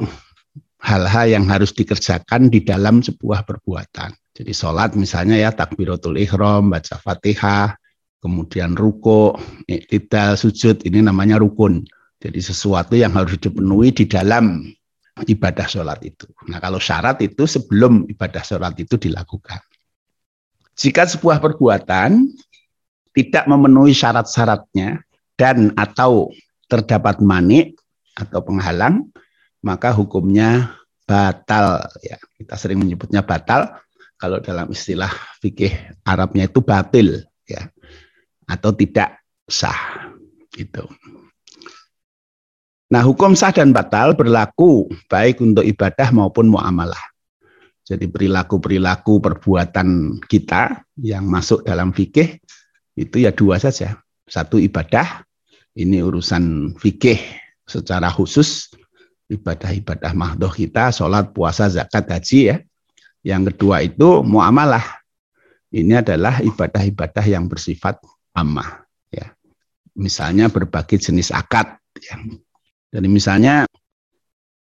hal-hal 0.80 1.28
yang 1.28 1.44
harus 1.50 1.74
dikerjakan 1.76 2.48
di 2.48 2.64
dalam 2.64 3.04
sebuah 3.04 3.44
perbuatan. 3.44 4.16
Jadi 4.32 4.52
sholat 4.54 4.94
misalnya 4.96 5.36
ya 5.36 5.50
takbiratul 5.52 6.16
ikhram, 6.16 6.72
baca 6.72 6.96
fatihah, 6.96 7.76
kemudian 8.24 8.72
ruko, 8.78 9.36
tidak 9.66 10.38
sujud, 10.38 10.80
ini 10.86 11.04
namanya 11.04 11.36
rukun. 11.36 11.84
Jadi 12.18 12.40
sesuatu 12.40 12.96
yang 12.96 13.14
harus 13.14 13.36
dipenuhi 13.36 13.92
di 13.92 14.08
dalam 14.08 14.64
ibadah 15.26 15.66
sholat 15.66 15.98
itu. 16.06 16.28
Nah 16.46 16.62
kalau 16.62 16.78
syarat 16.78 17.18
itu 17.24 17.48
sebelum 17.48 18.06
ibadah 18.06 18.44
sholat 18.44 18.78
itu 18.78 18.94
dilakukan. 18.94 19.58
Jika 20.78 21.10
sebuah 21.10 21.42
perbuatan 21.42 22.30
tidak 23.10 23.44
memenuhi 23.50 23.90
syarat-syaratnya 23.90 25.02
dan 25.34 25.74
atau 25.74 26.30
terdapat 26.70 27.18
manik 27.18 27.74
atau 28.14 28.38
penghalang, 28.46 29.10
maka 29.64 29.90
hukumnya 29.90 30.78
batal. 31.02 31.82
Ya, 32.04 32.20
kita 32.38 32.54
sering 32.54 32.78
menyebutnya 32.78 33.26
batal. 33.26 33.74
Kalau 34.18 34.42
dalam 34.42 34.70
istilah 34.70 35.10
fikih 35.38 35.70
Arabnya 36.02 36.50
itu 36.50 36.58
batil, 36.58 37.22
ya, 37.46 37.70
atau 38.50 38.74
tidak 38.74 39.22
sah. 39.46 40.10
Gitu. 40.50 40.82
Nah, 42.88 43.04
hukum 43.04 43.36
sah 43.36 43.52
dan 43.52 43.76
batal 43.76 44.16
berlaku 44.16 44.88
baik 45.12 45.44
untuk 45.44 45.60
ibadah 45.60 46.08
maupun 46.08 46.48
muamalah. 46.48 47.00
Jadi 47.84 48.08
perilaku-perilaku 48.08 49.20
perbuatan 49.20 50.20
kita 50.24 50.88
yang 51.04 51.28
masuk 51.28 51.68
dalam 51.68 51.92
fikih 51.92 52.40
itu 52.96 53.28
ya 53.28 53.32
dua 53.32 53.60
saja. 53.60 54.00
Satu 54.24 54.56
ibadah, 54.56 55.20
ini 55.76 56.00
urusan 56.00 56.76
fikih 56.80 57.20
secara 57.68 58.08
khusus, 58.08 58.72
ibadah-ibadah 59.28 60.16
mahdoh 60.16 60.52
kita, 60.52 60.88
sholat, 60.88 61.36
puasa, 61.36 61.68
zakat, 61.68 62.08
haji 62.08 62.40
ya. 62.40 62.56
Yang 63.20 63.52
kedua 63.52 63.84
itu 63.84 64.24
muamalah. 64.24 64.84
Ini 65.68 66.00
adalah 66.00 66.40
ibadah-ibadah 66.40 67.24
yang 67.28 67.52
bersifat 67.52 68.00
amah. 68.32 68.88
Ya. 69.12 69.36
Misalnya 69.92 70.48
berbagai 70.48 70.96
jenis 70.96 71.28
akad. 71.36 71.76
Ya 72.00 72.16
jadi 72.88 73.08
misalnya 73.08 73.68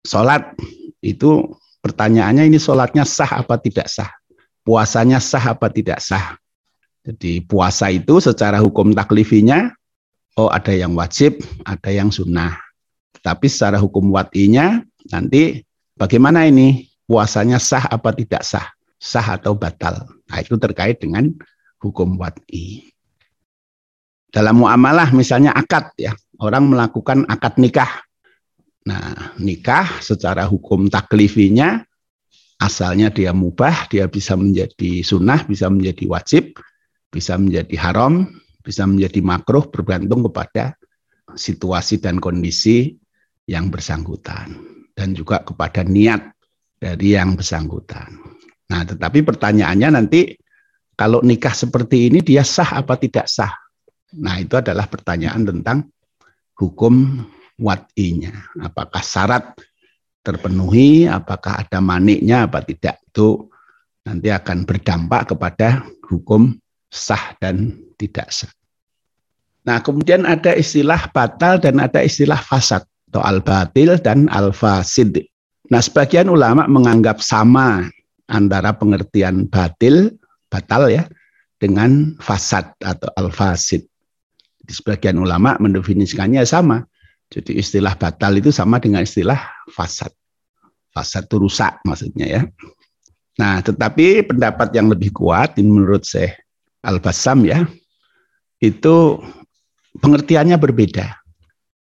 sholat 0.01 0.57
itu 1.05 1.45
pertanyaannya 1.85 2.49
ini 2.49 2.57
sholatnya 2.57 3.05
sah 3.05 3.45
apa 3.45 3.61
tidak 3.61 3.85
sah? 3.85 4.09
Puasanya 4.65 5.21
sah 5.21 5.53
apa 5.53 5.69
tidak 5.69 6.01
sah? 6.01 6.33
Jadi 7.05 7.45
puasa 7.45 7.93
itu 7.93 8.17
secara 8.17 8.57
hukum 8.57 8.89
taklifinya, 8.97 9.69
oh 10.41 10.49
ada 10.49 10.73
yang 10.73 10.97
wajib, 10.97 11.37
ada 11.61 11.93
yang 11.93 12.09
sunnah. 12.09 12.57
Tapi 13.21 13.45
secara 13.45 13.77
hukum 13.77 14.09
watinya 14.09 14.81
nanti 15.13 15.61
bagaimana 15.93 16.49
ini? 16.49 16.89
Puasanya 17.05 17.61
sah 17.61 17.85
apa 17.85 18.09
tidak 18.17 18.41
sah? 18.41 18.65
Sah 18.97 19.37
atau 19.37 19.53
batal? 19.53 20.09
Nah 20.25 20.37
itu 20.41 20.57
terkait 20.57 20.97
dengan 20.97 21.29
hukum 21.77 22.17
wati. 22.17 22.89
Dalam 24.33 24.65
muamalah 24.65 25.13
misalnya 25.13 25.53
akad 25.53 25.93
ya, 26.01 26.17
orang 26.41 26.73
melakukan 26.73 27.29
akad 27.29 27.61
nikah 27.61 28.01
Nah, 28.85 29.33
nikah 29.41 29.97
secara 29.97 30.45
hukum 30.45 30.87
taklifinya 30.93 31.81
asalnya 32.61 33.11
dia 33.11 33.33
mubah, 33.33 33.89
dia 33.89 34.05
bisa 34.07 34.37
menjadi 34.37 35.01
sunnah, 35.01 35.43
bisa 35.43 35.67
menjadi 35.67 36.05
wajib, 36.05 36.55
bisa 37.09 37.35
menjadi 37.35 37.75
haram, 37.81 38.29
bisa 38.61 38.85
menjadi 38.85 39.19
makruh 39.25 39.65
bergantung 39.67 40.25
kepada 40.29 40.77
situasi 41.33 41.99
dan 41.99 42.21
kondisi 42.21 42.95
yang 43.49 43.69
bersangkutan 43.69 44.55
dan 44.95 45.11
juga 45.13 45.41
kepada 45.41 45.83
niat 45.83 46.33
dari 46.79 47.17
yang 47.17 47.35
bersangkutan. 47.35 48.15
Nah, 48.71 48.81
tetapi 48.85 49.21
pertanyaannya 49.21 49.89
nanti 50.01 50.33
kalau 50.95 51.21
nikah 51.21 51.53
seperti 51.53 52.09
ini 52.09 52.23
dia 52.23 52.41
sah 52.41 52.81
apa 52.81 52.95
tidak 52.97 53.27
sah? 53.27 53.51
Nah, 54.15 54.39
itu 54.39 54.55
adalah 54.55 54.87
pertanyaan 54.87 55.43
tentang 55.43 55.91
hukum 56.55 57.19
watinya. 57.59 58.31
Apakah 58.59 59.01
syarat 59.01 59.55
terpenuhi, 60.25 61.05
apakah 61.05 61.61
ada 61.61 61.77
maniknya 61.79 62.49
apa 62.49 62.65
tidak. 62.65 62.97
Itu 63.13 63.49
nanti 64.05 64.33
akan 64.33 64.65
berdampak 64.65 65.33
kepada 65.33 65.85
hukum 66.09 66.57
sah 66.89 67.37
dan 67.37 67.77
tidak 67.97 68.29
sah. 68.33 68.51
Nah, 69.65 69.81
kemudian 69.81 70.29
ada 70.29 70.53
istilah 70.53 71.09
batal 71.09 71.57
dan 71.57 71.81
ada 71.81 72.01
istilah 72.05 72.37
fasad 72.37 72.85
atau 73.09 73.21
al-batil 73.25 73.97
dan 73.97 74.29
al-fasid. 74.29 75.25
Nah, 75.73 75.81
sebagian 75.81 76.29
ulama 76.29 76.69
menganggap 76.69 77.17
sama 77.25 77.89
antara 78.29 78.77
pengertian 78.77 79.49
batil, 79.49 80.13
batal 80.53 80.85
ya, 80.85 81.09
dengan 81.57 82.13
fasad 82.21 82.69
atau 82.85 83.09
al-fasid. 83.17 83.81
Di 84.61 84.73
sebagian 84.73 85.17
ulama 85.17 85.57
mendefinisikannya 85.57 86.45
sama. 86.45 86.85
Jadi 87.29 87.57
istilah 87.57 87.97
batal 87.97 88.37
itu 88.37 88.53
sama 88.53 88.77
dengan 88.77 89.01
istilah 89.01 89.37
fasad. 89.73 90.13
Fasad 90.93 91.27
itu 91.27 91.41
rusak 91.41 91.81
maksudnya 91.83 92.25
ya. 92.29 92.41
Nah, 93.35 93.59
tetapi 93.59 94.23
pendapat 94.23 94.71
yang 94.71 94.87
lebih 94.87 95.11
kuat 95.11 95.59
menurut 95.59 96.07
saya 96.07 96.31
Al-Bassam 96.85 97.43
ya, 97.43 97.67
itu 98.63 99.19
pengertiannya 99.99 100.55
berbeda. 100.55 101.19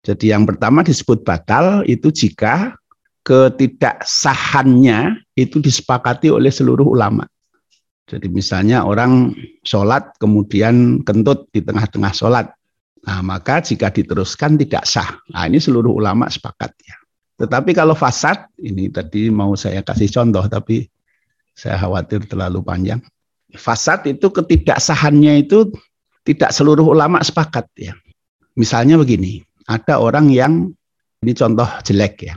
Jadi 0.07 0.33
yang 0.33 0.47
pertama 0.47 0.87
disebut 0.87 1.27
batal 1.27 1.83
itu 1.85 2.09
jika 2.15 2.79
ketidaksahannya 3.21 5.21
itu 5.37 5.61
disepakati 5.61 6.33
oleh 6.33 6.49
seluruh 6.49 6.89
ulama. 6.89 7.29
Jadi 8.09 8.27
misalnya 8.27 8.83
orang 8.83 9.37
sholat 9.63 10.19
kemudian 10.19 11.07
kentut 11.07 11.47
di 11.55 11.63
tengah-tengah 11.63 12.11
sholat. 12.11 12.51
Nah, 13.01 13.25
maka 13.25 13.65
jika 13.65 13.89
diteruskan 13.89 14.61
tidak 14.61 14.85
sah. 14.85 15.17
Nah, 15.33 15.49
ini 15.49 15.57
seluruh 15.57 15.97
ulama 15.97 16.29
sepakat 16.29 16.73
ya. 16.85 16.97
Tetapi 17.41 17.73
kalau 17.73 17.97
fasad, 17.97 18.53
ini 18.61 18.93
tadi 18.93 19.33
mau 19.33 19.57
saya 19.57 19.81
kasih 19.81 20.13
contoh, 20.13 20.45
tapi 20.45 20.85
saya 21.57 21.81
khawatir 21.81 22.29
terlalu 22.29 22.61
panjang. 22.61 23.01
Fasad 23.57 24.05
itu 24.05 24.29
ketidaksahannya 24.29 25.49
itu 25.49 25.73
tidak 26.29 26.53
seluruh 26.53 26.93
ulama 26.93 27.25
sepakat 27.25 27.65
ya. 27.81 27.97
Misalnya 28.61 29.01
begini, 29.01 29.41
ada 29.65 29.97
orang 29.97 30.29
yang 30.29 30.69
ini 31.25 31.33
contoh 31.33 31.67
jelek 31.81 32.29
ya. 32.29 32.35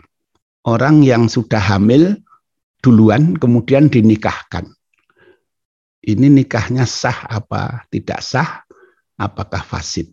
Orang 0.64 1.04
yang 1.04 1.28
sudah 1.28 1.60
hamil 1.60 2.16
duluan 2.80 3.36
kemudian 3.36 3.92
dinikahkan. 3.92 4.72
Ini 6.04 6.28
nikahnya 6.32 6.88
sah 6.88 7.28
apa 7.28 7.88
tidak 7.92 8.24
sah? 8.24 8.64
Apakah 9.20 9.64
fasid? 9.64 10.12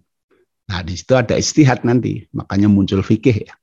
Nah, 0.70 0.86
di 0.86 0.94
situ 0.94 1.18
ada 1.18 1.34
istihad 1.34 1.82
nanti, 1.82 2.30
makanya 2.30 2.70
muncul 2.70 3.02
fikih 3.02 3.42
ya. 3.42 3.54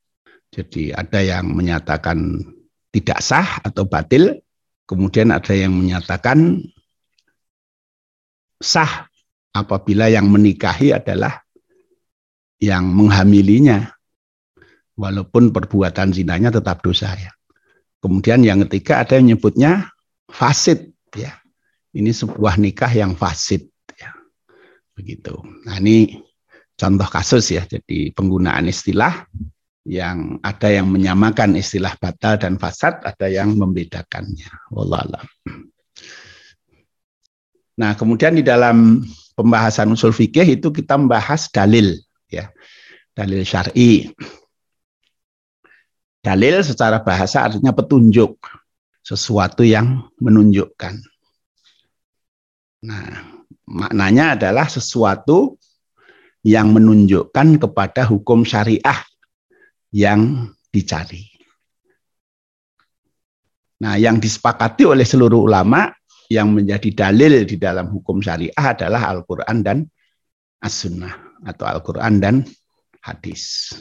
Jadi 0.51 0.91
ada 0.91 1.23
yang 1.23 1.55
menyatakan 1.55 2.43
tidak 2.91 3.23
sah 3.23 3.63
atau 3.63 3.87
batil, 3.87 4.43
kemudian 4.83 5.31
ada 5.31 5.55
yang 5.55 5.71
menyatakan 5.71 6.59
sah 8.59 9.07
apabila 9.55 10.11
yang 10.11 10.27
menikahi 10.27 10.91
adalah 10.91 11.47
yang 12.59 12.91
menghamilinya, 12.91 13.87
walaupun 14.99 15.55
perbuatan 15.55 16.11
zinanya 16.11 16.51
tetap 16.51 16.83
dosa 16.83 17.15
ya. 17.15 17.31
Kemudian 18.03 18.43
yang 18.43 18.67
ketiga 18.67 19.07
ada 19.07 19.15
yang 19.15 19.31
menyebutnya 19.31 19.87
fasid 20.27 20.91
ya. 21.15 21.39
Ini 21.95 22.11
sebuah 22.11 22.59
nikah 22.59 22.91
yang 22.91 23.15
fasid 23.15 23.71
ya. 23.95 24.11
Begitu. 24.91 25.33
Nah, 25.63 25.79
ini 25.79 26.26
contoh 26.77 27.09
kasus 27.09 27.51
ya. 27.51 27.65
Jadi 27.65 28.13
penggunaan 28.13 28.69
istilah 28.69 29.25
yang 29.87 30.37
ada 30.43 30.67
yang 30.69 30.87
menyamakan 30.91 31.55
istilah 31.57 31.95
batal 31.97 32.37
dan 32.37 32.59
fasad, 32.61 33.01
ada 33.01 33.27
yang 33.27 33.55
membedakannya. 33.55 34.47
Wallahualam. 34.69 35.25
Nah, 37.77 37.93
kemudian 37.93 38.33
di 38.33 38.43
dalam 38.43 39.05
pembahasan 39.37 39.93
usul 39.93 40.11
fikih 40.11 40.57
itu 40.57 40.73
kita 40.73 40.97
membahas 40.97 41.49
dalil 41.49 41.97
ya. 42.27 42.49
Dalil 43.13 43.41
syar'i. 43.41 44.13
Dalil 46.21 46.59
secara 46.59 46.99
bahasa 46.99 47.47
artinya 47.47 47.71
petunjuk, 47.71 48.35
sesuatu 48.99 49.63
yang 49.63 50.11
menunjukkan. 50.19 50.99
Nah, 52.83 53.07
maknanya 53.63 54.35
adalah 54.35 54.67
sesuatu 54.67 55.55
yang 56.47 56.71
menunjukkan 56.71 57.59
kepada 57.59 58.07
hukum 58.07 58.47
syariah 58.47 59.03
yang 59.91 60.47
dicari. 60.71 61.27
Nah, 63.83 63.99
yang 63.99 64.23
disepakati 64.23 64.87
oleh 64.87 65.03
seluruh 65.03 65.43
ulama 65.43 65.91
yang 66.31 66.55
menjadi 66.55 67.07
dalil 67.07 67.43
di 67.43 67.59
dalam 67.59 67.91
hukum 67.91 68.23
syariah 68.23 68.55
adalah 68.55 69.11
Al-Quran 69.11 69.59
dan 69.59 69.77
As-Sunnah 70.63 71.43
atau 71.43 71.67
Al-Quran 71.67 72.23
dan 72.23 72.35
hadis. 73.03 73.75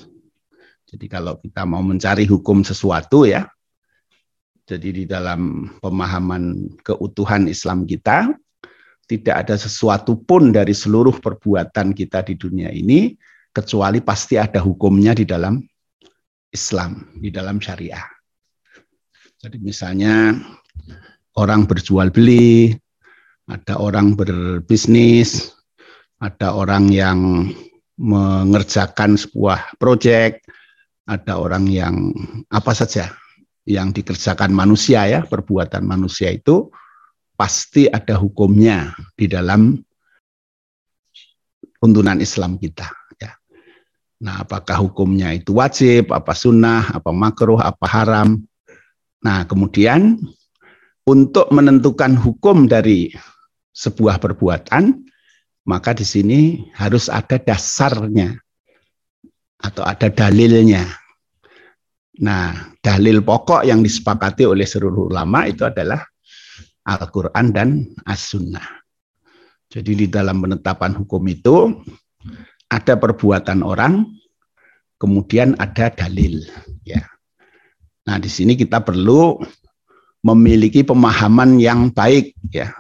Jadi 0.91 1.07
kalau 1.07 1.39
kita 1.39 1.63
mau 1.63 1.87
mencari 1.87 2.27
hukum 2.27 2.67
sesuatu 2.67 3.31
ya, 3.31 3.47
jadi 4.67 4.91
di 4.91 5.05
dalam 5.07 5.71
pemahaman 5.79 6.75
keutuhan 6.83 7.47
Islam 7.47 7.87
kita, 7.87 8.35
tidak 9.07 9.47
ada 9.47 9.55
sesuatu 9.55 10.19
pun 10.19 10.51
dari 10.51 10.75
seluruh 10.75 11.23
perbuatan 11.23 11.95
kita 11.95 12.27
di 12.27 12.35
dunia 12.35 12.75
ini 12.75 13.15
kecuali 13.55 14.03
pasti 14.03 14.35
ada 14.37 14.59
hukumnya 14.61 15.15
di 15.15 15.25
dalam 15.25 15.63
Islam, 16.51 17.15
di 17.17 17.31
dalam 17.31 17.63
syariah. 17.63 18.05
Jadi 19.39 19.63
misalnya 19.63 20.35
orang 21.39 21.71
berjual 21.71 22.11
beli, 22.11 22.75
ada 23.47 23.79
orang 23.79 24.19
berbisnis, 24.19 25.55
ada 26.19 26.59
orang 26.59 26.91
yang 26.91 27.49
mengerjakan 27.97 29.17
sebuah 29.17 29.79
proyek, 29.79 30.43
ada 31.07 31.39
orang 31.39 31.71
yang 31.71 32.11
apa 32.51 32.75
saja 32.75 33.15
yang 33.65 33.95
dikerjakan 33.95 34.51
manusia 34.51 35.07
ya, 35.07 35.21
perbuatan 35.23 35.87
manusia 35.87 36.35
itu 36.35 36.69
pasti 37.37 37.87
ada 37.87 38.17
hukumnya 38.17 38.97
di 39.15 39.29
dalam 39.29 39.77
tuntunan 41.79 42.19
Islam 42.19 42.57
kita. 42.57 42.89
Ya. 43.21 43.37
Nah, 44.25 44.43
apakah 44.43 44.81
hukumnya 44.81 45.31
itu 45.37 45.55
wajib, 45.55 46.11
apa 46.11 46.33
sunnah, 46.33 46.91
apa 46.97 47.13
makruh, 47.13 47.61
apa 47.61 47.87
haram. 47.87 48.41
Nah, 49.21 49.45
kemudian 49.45 50.17
untuk 51.07 51.53
menentukan 51.53 52.17
hukum 52.19 52.67
dari 52.67 53.13
sebuah 53.77 54.19
perbuatan, 54.19 55.05
maka 55.69 55.93
di 55.93 56.03
sini 56.03 56.41
harus 56.75 57.13
ada 57.13 57.37
dasarnya 57.37 58.35
atau 59.61 59.85
ada 59.85 60.09
dalilnya. 60.09 60.89
Nah, 62.17 62.73
dalil 62.81 63.21
pokok 63.21 63.69
yang 63.69 63.85
disepakati 63.85 64.49
oleh 64.49 64.65
seluruh 64.65 65.13
ulama 65.13 65.45
itu 65.45 65.69
adalah 65.69 66.01
Al-Quran 66.87 67.51
dan 67.51 67.69
As-Sunnah. 68.07 68.87
Jadi 69.67 69.93
di 69.99 70.07
dalam 70.07 70.39
penetapan 70.39 70.95
hukum 70.95 71.21
itu 71.27 71.83
ada 72.71 72.95
perbuatan 72.95 73.67
orang, 73.67 74.07
kemudian 74.95 75.59
ada 75.59 75.91
dalil. 75.91 76.47
Ya. 76.87 77.03
Nah 78.07 78.23
di 78.23 78.31
sini 78.31 78.55
kita 78.55 78.79
perlu 78.87 79.43
memiliki 80.23 80.87
pemahaman 80.87 81.59
yang 81.59 81.91
baik. 81.91 82.39
Ya. 82.55 82.71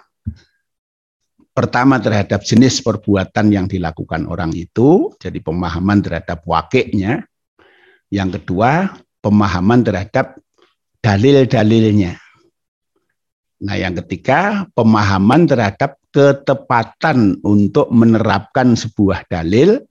Pertama 1.50 1.98
terhadap 1.98 2.44
jenis 2.46 2.84
perbuatan 2.84 3.48
yang 3.50 3.66
dilakukan 3.66 4.28
orang 4.28 4.52
itu, 4.52 5.10
jadi 5.18 5.40
pemahaman 5.40 6.04
terhadap 6.04 6.44
wakilnya. 6.46 7.24
Yang 8.12 8.38
kedua, 8.38 9.02
pemahaman 9.24 9.82
terhadap 9.82 10.38
dalil-dalilnya. 11.00 12.25
Nah, 13.56 13.76
yang 13.80 13.96
ketiga, 14.04 14.68
pemahaman 14.76 15.48
terhadap 15.48 15.96
ketepatan 16.12 17.40
untuk 17.40 17.88
menerapkan 17.88 18.76
sebuah 18.76 19.24
dalil 19.28 19.84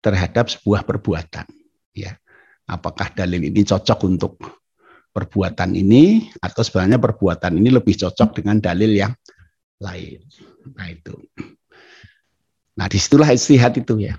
terhadap 0.00 0.48
sebuah 0.48 0.88
perbuatan. 0.88 1.44
Ya, 1.92 2.16
apakah 2.64 3.12
dalil 3.12 3.44
ini 3.44 3.60
cocok 3.60 4.00
untuk 4.08 4.40
perbuatan 5.10 5.74
ini 5.74 6.30
atau 6.40 6.62
sebenarnya 6.62 7.02
perbuatan 7.02 7.58
ini 7.58 7.68
lebih 7.74 7.98
cocok 7.98 8.40
dengan 8.40 8.62
dalil 8.62 8.92
yang 8.94 9.12
lain. 9.82 10.20
Nah 10.76 10.86
itu. 10.88 11.14
Nah 12.78 12.86
di 12.86 12.98
situlah 13.00 13.28
istihad 13.34 13.74
itu 13.74 14.00
ya. 14.00 14.14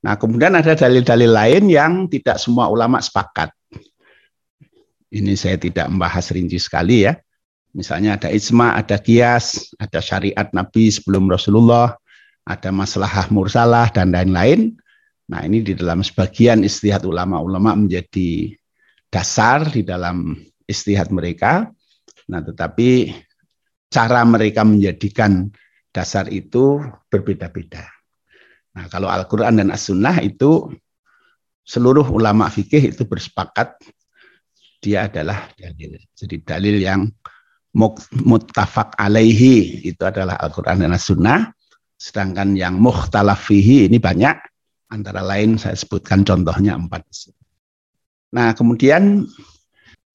Nah 0.00 0.16
kemudian 0.16 0.56
ada 0.56 0.72
dalil-dalil 0.72 1.30
lain 1.30 1.64
yang 1.68 1.92
tidak 2.08 2.40
semua 2.40 2.72
ulama 2.72 2.98
sepakat. 3.04 3.52
Ini 5.10 5.34
saya 5.34 5.58
tidak 5.58 5.90
membahas 5.90 6.30
rinci 6.30 6.62
sekali 6.62 7.06
ya. 7.06 7.18
Misalnya 7.70 8.18
ada 8.18 8.30
ijma, 8.30 8.74
ada 8.78 8.98
kias, 8.98 9.74
ada 9.78 10.02
syariat 10.02 10.50
Nabi 10.50 10.90
sebelum 10.90 11.30
Rasulullah, 11.30 11.94
ada 12.46 12.70
masalah 12.74 13.30
mursalah 13.30 13.90
dan 13.94 14.10
lain-lain. 14.10 14.74
Nah 15.30 15.46
ini 15.46 15.62
di 15.62 15.78
dalam 15.78 16.02
sebagian 16.02 16.66
istihad 16.66 17.06
ulama-ulama 17.06 17.78
menjadi 17.78 18.54
dasar 19.06 19.70
di 19.70 19.86
dalam 19.86 20.34
istihad 20.66 21.14
mereka. 21.14 21.70
Nah 22.26 22.42
tetapi 22.42 23.14
cara 23.90 24.26
mereka 24.26 24.66
menjadikan 24.66 25.50
dasar 25.94 26.26
itu 26.30 26.82
berbeda-beda. 27.10 27.86
Nah 28.74 28.86
kalau 28.90 29.10
Al-Quran 29.10 29.62
dan 29.62 29.74
As-Sunnah 29.74 30.22
itu 30.22 30.70
seluruh 31.62 32.06
ulama 32.10 32.50
fikih 32.50 32.90
itu 32.94 33.06
bersepakat 33.06 33.78
dia 34.80 35.06
adalah 35.06 35.52
dalil. 35.54 36.00
Jadi 36.16 36.36
dalil 36.40 36.76
yang 36.80 37.06
muttafaq 38.24 38.98
alaihi 38.98 39.86
itu 39.86 40.02
adalah 40.02 40.40
Al-Quran 40.40 40.82
dan 40.82 40.96
As-Sunnah. 40.96 41.52
Sedangkan 42.00 42.56
yang 42.56 42.80
mukhtalaf 42.80 43.46
fihi 43.46 43.86
ini 43.86 44.00
banyak. 44.00 44.34
Antara 44.90 45.22
lain 45.22 45.54
saya 45.60 45.76
sebutkan 45.78 46.26
contohnya 46.26 46.74
empat. 46.74 47.06
Nah 48.34 48.56
kemudian 48.56 49.28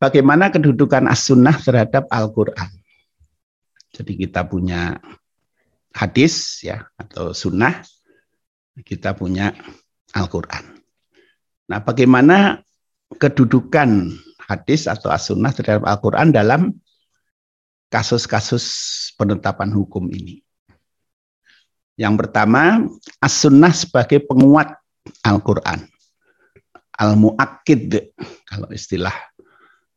bagaimana 0.01 0.51
kedudukan 0.51 1.07
As-Sunnah 1.07 1.55
terhadap 1.61 2.09
Al-Quran. 2.11 2.73
Jadi 3.95 4.27
kita 4.27 4.43
punya 4.43 4.99
hadis 5.95 6.59
ya 6.59 6.83
atau 6.99 7.31
sunnah, 7.31 7.79
kita 8.83 9.15
punya 9.15 9.55
Al-Quran. 10.11 10.83
Nah 11.71 11.79
bagaimana 11.79 12.59
kedudukan 13.15 14.11
hadis 14.45 14.85
atau 14.85 15.09
as-sunnah 15.09 15.51
terhadap 15.51 15.85
Al-Quran 15.85 16.29
dalam 16.29 16.61
kasus-kasus 17.89 18.65
penetapan 19.17 19.73
hukum 19.73 20.09
ini. 20.09 20.45
Yang 21.95 22.27
pertama, 22.27 22.83
as-sunnah 23.23 23.71
sebagai 23.71 24.19
penguat 24.27 24.75
Al-Quran. 25.23 25.87
Al-mu'akid, 26.95 28.15
kalau 28.47 28.71
istilah 28.71 29.15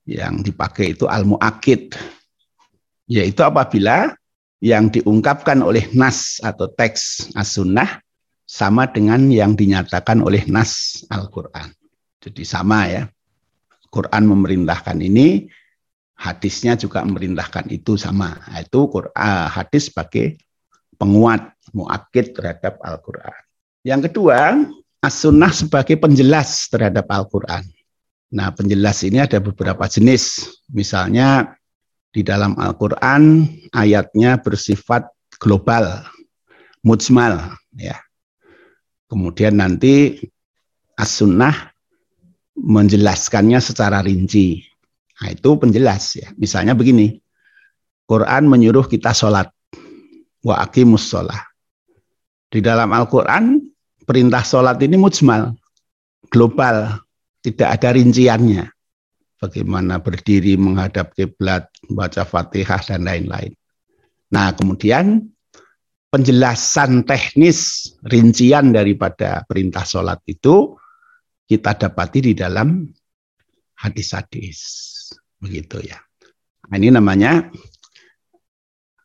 yang 0.07 0.41
dipakai 0.41 0.95
itu 0.95 1.05
al-mu'akid. 1.11 1.95
Yaitu 3.09 3.41
apabila 3.43 4.15
yang 4.59 4.91
diungkapkan 4.91 5.63
oleh 5.63 5.91
nas 5.95 6.43
atau 6.43 6.67
teks 6.71 7.31
as-sunnah 7.35 8.03
sama 8.49 8.89
dengan 8.89 9.29
yang 9.29 9.55
dinyatakan 9.55 10.25
oleh 10.25 10.47
nas 10.49 11.03
Al-Quran. 11.13 11.71
Jadi 12.19 12.43
sama 12.43 12.89
ya. 12.89 13.03
Quran 13.88 14.24
memerintahkan 14.29 14.98
ini, 15.01 15.48
hadisnya 16.18 16.74
juga 16.74 17.07
memerintahkan 17.07 17.70
itu 17.70 17.94
sama. 17.94 18.37
Itu 18.59 18.90
Quran, 18.90 19.14
ah, 19.14 19.48
hadis 19.48 19.88
sebagai 19.88 20.37
penguat, 20.98 21.55
muakid 21.72 22.35
terhadap 22.35 22.83
Al-Quran. 22.83 23.38
Yang 23.87 24.11
kedua, 24.11 24.59
as-sunnah 24.98 25.55
sebagai 25.55 25.96
penjelas 25.96 26.66
terhadap 26.68 27.07
Al-Quran. 27.07 27.64
Nah, 28.29 28.53
penjelas 28.53 29.07
ini 29.07 29.22
ada 29.24 29.40
beberapa 29.40 29.88
jenis. 29.88 30.44
Misalnya 30.68 31.57
di 32.12 32.20
dalam 32.20 32.59
Al-Quran 32.59 33.48
ayatnya 33.72 34.37
bersifat 34.42 35.09
global, 35.40 36.05
mujmal. 36.85 37.57
ya. 37.79 37.96
Kemudian 39.09 39.57
nanti 39.57 40.20
as-sunnah 40.98 41.72
menjelaskannya 42.59 43.62
secara 43.62 44.03
rinci. 44.03 44.62
Nah, 45.18 45.35
itu 45.35 45.51
penjelas 45.59 46.18
ya. 46.18 46.29
Misalnya 46.38 46.75
begini, 46.75 47.18
Quran 48.07 48.51
menyuruh 48.51 48.87
kita 48.87 49.14
sholat. 49.14 49.51
Wa 50.42 50.62
aqimus 50.62 51.11
sholat. 51.11 51.42
Di 52.49 52.64
dalam 52.64 52.88
Al-Quran, 52.94 53.61
perintah 54.09 54.40
sholat 54.40 54.81
ini 54.81 54.97
mujmal, 54.97 55.53
global, 56.33 56.97
tidak 57.44 57.77
ada 57.77 57.92
rinciannya. 57.92 58.64
Bagaimana 59.38 60.03
berdiri 60.03 60.59
menghadap 60.59 61.14
kiblat, 61.14 61.71
baca 61.87 62.27
fatihah, 62.27 62.83
dan 62.83 63.07
lain-lain. 63.07 63.55
Nah, 64.35 64.51
kemudian 64.57 65.31
penjelasan 66.09 67.05
teknis 67.05 67.92
rincian 68.09 68.73
daripada 68.73 69.44
perintah 69.44 69.85
sholat 69.85 70.18
itu 70.25 70.75
kita 71.49 71.73
dapati 71.73 72.21
di 72.21 72.33
dalam 72.37 72.85
hadis-hadis. 73.81 74.61
Begitu 75.41 75.81
ya. 75.81 75.97
Nah, 76.69 76.77
ini 76.77 76.93
namanya 76.93 77.49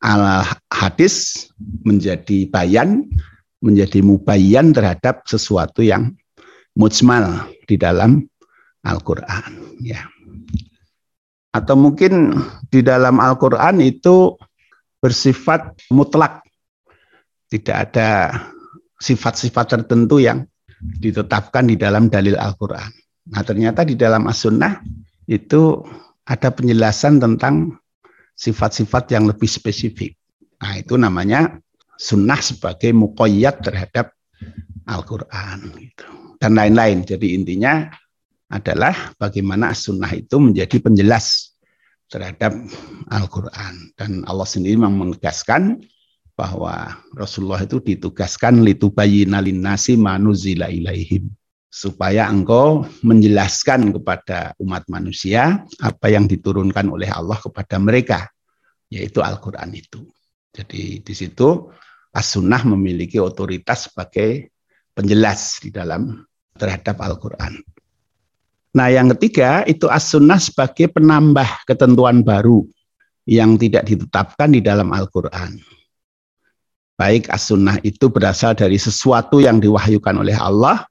al 0.04 0.44
hadis 0.68 1.48
menjadi 1.88 2.52
bayan, 2.52 3.08
menjadi 3.64 4.04
mubayyan 4.04 4.76
terhadap 4.76 5.24
sesuatu 5.24 5.80
yang 5.80 6.12
mujmal 6.76 7.48
di 7.64 7.80
dalam 7.80 8.28
Al-Qur'an 8.84 9.80
ya. 9.80 10.04
Atau 11.56 11.80
mungkin 11.80 12.36
di 12.68 12.84
dalam 12.84 13.24
Al-Qur'an 13.24 13.80
itu 13.80 14.36
bersifat 15.00 15.80
mutlak. 15.88 16.44
Tidak 17.48 17.78
ada 17.78 18.34
sifat-sifat 19.00 19.80
tertentu 19.80 20.20
yang 20.20 20.44
ditetapkan 21.00 21.68
di 21.68 21.76
dalam 21.80 22.12
dalil 22.12 22.36
Al-Quran. 22.36 22.92
Nah 23.32 23.42
ternyata 23.44 23.88
di 23.88 23.96
dalam 23.96 24.28
As-Sunnah 24.28 24.84
itu 25.28 25.80
ada 26.24 26.52
penjelasan 26.52 27.20
tentang 27.20 27.76
sifat-sifat 28.34 29.14
yang 29.14 29.30
lebih 29.30 29.48
spesifik. 29.48 30.16
Nah, 30.64 30.80
itu 30.80 30.96
namanya 30.96 31.60
sunnah 32.00 32.40
sebagai 32.40 32.96
mukoyat 32.96 33.62
terhadap 33.62 34.16
Al-Quran. 34.88 35.60
Gitu. 35.76 36.06
Dan 36.40 36.56
lain-lain. 36.56 37.04
Jadi 37.04 37.36
intinya 37.36 37.88
adalah 38.52 39.16
bagaimana 39.20 39.72
sunnah 39.76 40.12
itu 40.16 40.40
menjadi 40.40 40.80
penjelas 40.80 41.56
terhadap 42.08 42.56
Al-Quran. 43.12 43.96
Dan 43.96 44.24
Allah 44.28 44.48
sendiri 44.48 44.80
memang 44.80 45.12
menegaskan 45.12 45.84
bahwa 46.34 46.98
Rasulullah 47.14 47.62
itu 47.62 47.78
ditugaskan 47.78 48.66
litubayina 48.66 49.38
linnasi 49.38 49.94
manuzila 49.94 50.70
ilaihim 50.70 51.30
supaya 51.74 52.30
engkau 52.30 52.86
menjelaskan 53.02 53.90
kepada 53.98 54.54
umat 54.62 54.86
manusia 54.94 55.66
apa 55.82 56.06
yang 56.14 56.30
diturunkan 56.30 56.86
oleh 56.86 57.10
Allah 57.10 57.42
kepada 57.42 57.82
mereka, 57.82 58.30
yaitu 58.94 59.26
Al-Quran 59.26 59.74
itu. 59.74 60.06
Jadi 60.54 61.02
di 61.02 61.14
situ 61.18 61.74
As-Sunnah 62.14 62.62
memiliki 62.70 63.18
otoritas 63.18 63.90
sebagai 63.90 64.54
penjelas 64.94 65.58
di 65.66 65.74
dalam 65.74 66.22
terhadap 66.54 67.02
Al-Quran. 67.02 67.58
Nah 68.78 68.94
yang 68.94 69.10
ketiga 69.18 69.66
itu 69.66 69.90
As-Sunnah 69.90 70.38
sebagai 70.38 70.94
penambah 70.94 71.66
ketentuan 71.66 72.22
baru 72.22 72.62
yang 73.26 73.58
tidak 73.58 73.90
ditetapkan 73.90 74.54
di 74.54 74.62
dalam 74.62 74.94
Al-Quran. 74.94 75.58
Baik 76.94 77.30
As-Sunnah 77.34 77.82
itu 77.82 78.10
berasal 78.14 78.54
dari 78.54 78.78
sesuatu 78.78 79.42
yang 79.42 79.58
diwahyukan 79.58 80.14
oleh 80.14 80.38
Allah 80.38 80.86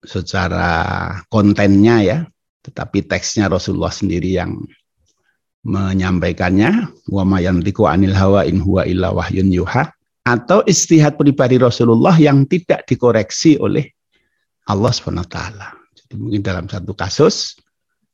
secara 0.00 0.70
kontennya 1.28 1.96
ya, 2.00 2.18
tetapi 2.64 3.04
teksnya 3.04 3.52
Rasulullah 3.52 3.92
sendiri 3.92 4.40
yang 4.40 4.56
menyampaikannya 5.66 6.88
wa 7.10 7.24
mayantiku 7.26 7.90
anil 7.90 8.14
hawa 8.14 8.46
in 8.46 8.62
huwa 8.62 8.86
illa 8.86 9.10
wahyun 9.10 9.50
yuha 9.50 9.90
atau 10.26 10.62
istihad 10.66 11.18
pribadi 11.18 11.58
Rasulullah 11.58 12.14
yang 12.18 12.46
tidak 12.46 12.86
dikoreksi 12.86 13.58
oleh 13.58 13.90
Allah 14.66 14.90
SWT. 14.90 15.38
Jadi 15.94 16.14
mungkin 16.18 16.42
dalam 16.42 16.66
satu 16.66 16.94
kasus 16.94 17.58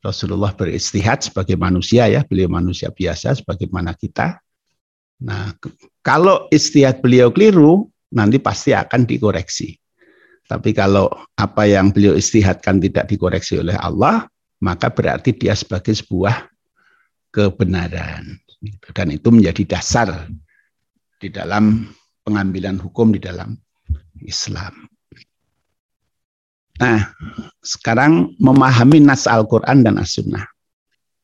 Rasulullah 0.03 0.53
beristihad 0.53 1.23
sebagai 1.23 1.55
manusia 1.57 2.11
ya, 2.11 2.27
beliau 2.27 2.51
manusia 2.51 2.91
biasa 2.91 3.39
sebagaimana 3.39 3.95
kita. 3.95 4.43
Nah, 5.23 5.55
kalau 6.03 6.51
istihad 6.51 6.99
beliau 6.99 7.31
keliru, 7.31 7.87
nanti 8.11 8.43
pasti 8.43 8.75
akan 8.75 9.07
dikoreksi. 9.07 9.79
Tapi 10.47 10.75
kalau 10.75 11.09
apa 11.39 11.65
yang 11.65 11.95
beliau 11.95 12.13
istihadkan 12.19 12.83
tidak 12.83 13.09
dikoreksi 13.09 13.63
oleh 13.63 13.79
Allah, 13.79 14.27
maka 14.61 14.91
berarti 14.91 15.33
dia 15.33 15.55
sebagai 15.55 15.95
sebuah 15.95 16.51
kebenaran. 17.33 18.37
Dan 18.95 19.09
itu 19.11 19.33
menjadi 19.33 19.79
dasar 19.79 20.31
di 21.19 21.31
dalam 21.31 21.91
pengambilan 22.27 22.79
hukum 22.79 23.15
di 23.15 23.19
dalam 23.23 23.59
Islam. 24.23 24.87
Nah, 26.83 27.15
sekarang 27.63 28.35
memahami 28.43 28.99
nas 28.99 29.31
Al-Quran 29.31 29.87
dan 29.87 30.03
As-Sunnah. 30.03 30.43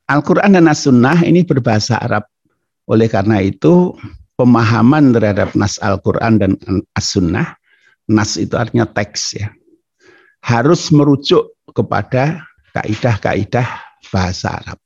Al-Quran 0.07 0.55
dan 0.55 0.71
As-Sunnah 0.71 1.27
ini 1.27 1.43
berbahasa 1.43 1.99
Arab. 1.99 2.27
Oleh 2.89 3.11
karena 3.11 3.43
itu, 3.43 3.93
pemahaman 4.39 5.11
terhadap 5.11 5.53
nas 5.59 5.83
Al-Quran 5.83 6.39
dan 6.39 6.53
As-Sunnah 6.95 7.59
nas 8.09 8.39
itu 8.39 8.55
artinya 8.55 8.87
teks 8.87 9.37
ya. 9.37 9.51
Harus 10.41 10.95
merujuk 10.95 11.59
kepada 11.75 12.47
kaidah-kaidah 12.73 13.67
bahasa 14.15 14.63
Arab. 14.63 14.79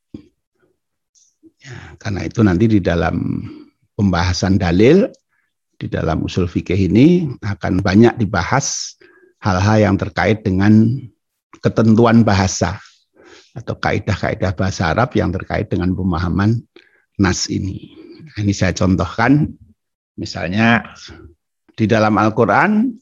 Ya, 1.63 1.77
karena 2.01 2.27
itu 2.27 2.41
nanti 2.43 2.67
di 2.67 2.81
dalam 2.83 3.47
pembahasan 3.95 4.59
dalil 4.59 5.07
di 5.79 5.87
dalam 5.87 6.27
usul 6.27 6.51
fikih 6.51 6.91
ini 6.91 7.31
akan 7.45 7.85
banyak 7.85 8.19
dibahas 8.19 8.99
hal-hal 9.39 9.93
yang 9.93 9.97
terkait 10.01 10.43
dengan 10.43 10.99
ketentuan 11.63 12.27
bahasa 12.27 12.83
atau 13.53 13.77
kaidah-kaidah 13.77 14.57
bahasa 14.57 14.91
Arab 14.91 15.13
yang 15.15 15.31
terkait 15.31 15.69
dengan 15.69 15.93
pemahaman 15.93 16.65
nas 17.21 17.47
ini. 17.53 18.02
Ini 18.39 18.53
saya 18.57 18.73
contohkan 18.73 19.49
misalnya 20.17 20.95
di 21.77 21.85
dalam 21.85 22.17
Al-Qur'an 22.17 22.93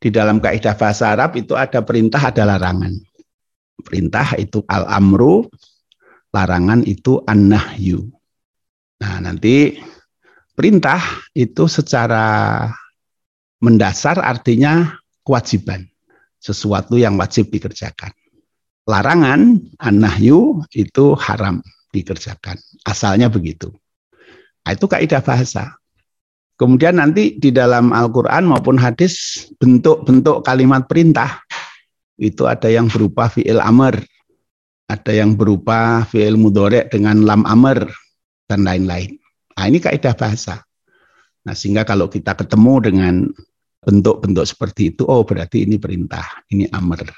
di 0.00 0.08
dalam 0.08 0.40
kaidah 0.40 0.74
bahasa 0.74 1.12
Arab 1.12 1.36
itu 1.36 1.52
ada 1.52 1.84
perintah, 1.84 2.32
ada 2.32 2.48
larangan. 2.48 2.96
Perintah 3.84 4.32
itu 4.40 4.64
al-amru, 4.64 5.44
larangan 6.32 6.80
itu 6.88 7.20
an-nahyu. 7.28 8.08
Nah, 9.00 9.20
nanti 9.20 9.76
perintah 10.56 11.00
itu 11.36 11.68
secara 11.68 12.64
mendasar 13.60 14.20
artinya 14.24 14.96
kewajiban, 15.20 15.84
sesuatu 16.40 16.96
yang 16.96 17.20
wajib 17.20 17.52
dikerjakan. 17.52 18.12
Larangan 18.88 19.60
an-nahyu 19.76 20.64
itu 20.72 21.12
haram 21.20 21.60
dikerjakan. 21.92 22.56
Asalnya 22.88 23.28
begitu. 23.28 23.68
Nah, 24.66 24.72
itu 24.76 24.86
kaidah 24.86 25.22
bahasa. 25.24 25.74
Kemudian 26.60 27.00
nanti 27.00 27.40
di 27.40 27.48
dalam 27.48 27.88
Al-Quran 27.96 28.44
maupun 28.44 28.76
hadis 28.76 29.48
bentuk-bentuk 29.56 30.44
kalimat 30.44 30.84
perintah 30.84 31.40
itu 32.20 32.44
ada 32.44 32.68
yang 32.68 32.84
berupa 32.92 33.32
fi'il 33.32 33.64
amr, 33.64 33.96
ada 34.92 35.12
yang 35.16 35.40
berupa 35.40 36.04
fi'il 36.04 36.36
mudorek 36.36 36.92
dengan 36.92 37.24
lam 37.24 37.48
amr, 37.48 37.88
dan 38.44 38.66
lain-lain. 38.66 39.14
Nah 39.56 39.64
ini 39.70 39.78
kaidah 39.80 40.12
bahasa. 40.12 40.60
Nah 41.48 41.54
sehingga 41.56 41.88
kalau 41.88 42.12
kita 42.12 42.36
ketemu 42.36 42.74
dengan 42.82 43.14
bentuk-bentuk 43.80 44.44
seperti 44.44 44.92
itu, 44.92 45.08
oh 45.08 45.24
berarti 45.24 45.64
ini 45.64 45.80
perintah, 45.80 46.44
ini 46.52 46.68
amr. 46.68 47.08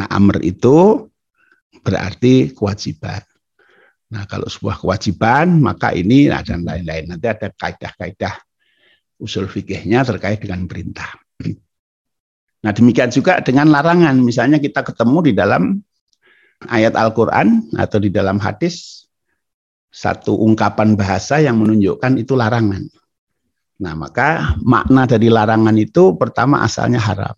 Nah 0.00 0.08
amr 0.08 0.40
itu 0.40 1.04
berarti 1.84 2.56
kewajiban. 2.56 3.20
Nah 4.08 4.24
kalau 4.24 4.48
sebuah 4.48 4.80
kewajiban, 4.80 5.60
maka 5.60 5.92
ini 5.92 6.32
nah, 6.32 6.40
dan 6.40 6.64
lain-lain. 6.64 7.12
Nanti 7.12 7.26
ada 7.28 7.52
kaidah-kaidah 7.52 8.34
usul 9.20 9.50
fikihnya 9.50 10.06
terkait 10.06 10.40
dengan 10.40 10.64
perintah. 10.64 11.12
Nah 12.58 12.72
demikian 12.74 13.12
juga 13.12 13.38
dengan 13.44 13.68
larangan. 13.70 14.16
Misalnya 14.18 14.58
kita 14.58 14.82
ketemu 14.82 15.18
di 15.30 15.32
dalam 15.36 15.62
ayat 16.66 16.96
Al-Quran 16.96 17.70
atau 17.78 17.98
di 18.02 18.10
dalam 18.10 18.40
hadis 18.42 19.06
satu 19.88 20.36
ungkapan 20.36 20.98
bahasa 20.98 21.38
yang 21.38 21.60
menunjukkan 21.60 22.18
itu 22.18 22.34
larangan. 22.34 22.84
Nah 23.78 23.94
maka 23.94 24.58
makna 24.64 25.06
dari 25.06 25.30
larangan 25.30 25.76
itu 25.78 26.18
pertama 26.18 26.64
asalnya 26.66 26.98
haram. 26.98 27.36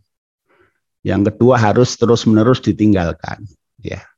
Yang 1.00 1.32
kedua 1.32 1.56
harus 1.56 1.96
terus-menerus 1.96 2.60
ditinggalkan. 2.60 3.44
Ya. 3.80 4.09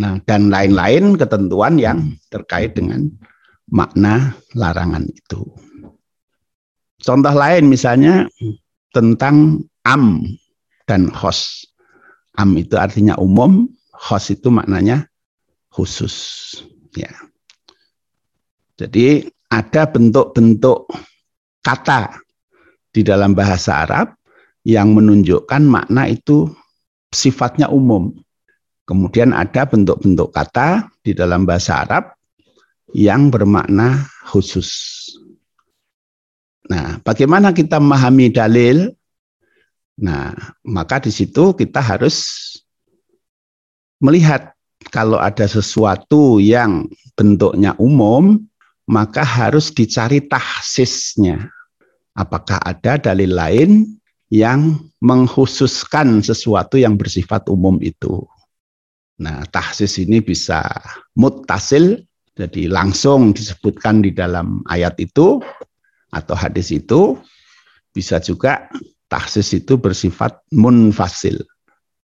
Nah 0.00 0.18
dan 0.26 0.50
lain-lain 0.50 1.14
ketentuan 1.14 1.78
yang 1.78 2.18
terkait 2.32 2.74
dengan 2.74 3.06
makna 3.70 4.34
larangan 4.58 5.06
itu. 5.06 5.42
Contoh 6.98 7.34
lain 7.36 7.68
misalnya 7.68 8.26
tentang 8.90 9.60
am 9.84 10.24
dan 10.88 11.12
khos. 11.12 11.68
Am 12.34 12.56
itu 12.58 12.74
artinya 12.74 13.14
umum, 13.20 13.70
khos 13.92 14.34
itu 14.34 14.50
maknanya 14.50 15.06
khusus. 15.70 16.16
Ya. 16.98 17.10
Jadi 18.74 19.30
ada 19.50 19.86
bentuk-bentuk 19.86 20.90
kata 21.62 22.18
di 22.90 23.06
dalam 23.06 23.34
bahasa 23.34 23.86
Arab 23.86 24.18
yang 24.66 24.94
menunjukkan 24.94 25.62
makna 25.62 26.10
itu 26.10 26.50
sifatnya 27.12 27.70
umum. 27.70 28.10
Kemudian 28.84 29.32
ada 29.32 29.64
bentuk-bentuk 29.64 30.28
kata 30.28 30.92
di 31.00 31.16
dalam 31.16 31.48
bahasa 31.48 31.88
Arab 31.88 32.12
yang 32.92 33.32
bermakna 33.32 34.04
khusus. 34.28 34.70
Nah, 36.68 37.00
bagaimana 37.00 37.56
kita 37.56 37.80
memahami 37.80 38.28
dalil? 38.28 38.92
Nah, 40.00 40.36
maka 40.64 41.00
di 41.00 41.08
situ 41.08 41.56
kita 41.56 41.80
harus 41.80 42.24
melihat 44.04 44.52
kalau 44.92 45.16
ada 45.16 45.48
sesuatu 45.48 46.36
yang 46.40 46.84
bentuknya 47.16 47.72
umum, 47.80 48.36
maka 48.84 49.24
harus 49.24 49.72
dicari 49.72 50.20
tahsisnya. 50.20 51.48
Apakah 52.12 52.60
ada 52.60 53.00
dalil 53.00 53.32
lain 53.32 53.70
yang 54.28 54.76
mengkhususkan 55.00 56.20
sesuatu 56.20 56.76
yang 56.76 57.00
bersifat 57.00 57.48
umum 57.48 57.80
itu? 57.80 58.28
Nah, 59.14 59.46
tahsis 59.46 60.02
ini 60.02 60.18
bisa 60.18 60.64
mutasil, 61.14 62.02
jadi 62.34 62.66
langsung 62.66 63.30
disebutkan 63.30 64.02
di 64.02 64.10
dalam 64.10 64.66
ayat 64.66 64.98
itu, 64.98 65.38
atau 66.10 66.34
hadis 66.34 66.74
itu 66.74 67.18
bisa 67.94 68.18
juga 68.18 68.66
taksis 69.06 69.54
itu 69.54 69.78
bersifat 69.78 70.42
munfasil. 70.50 71.38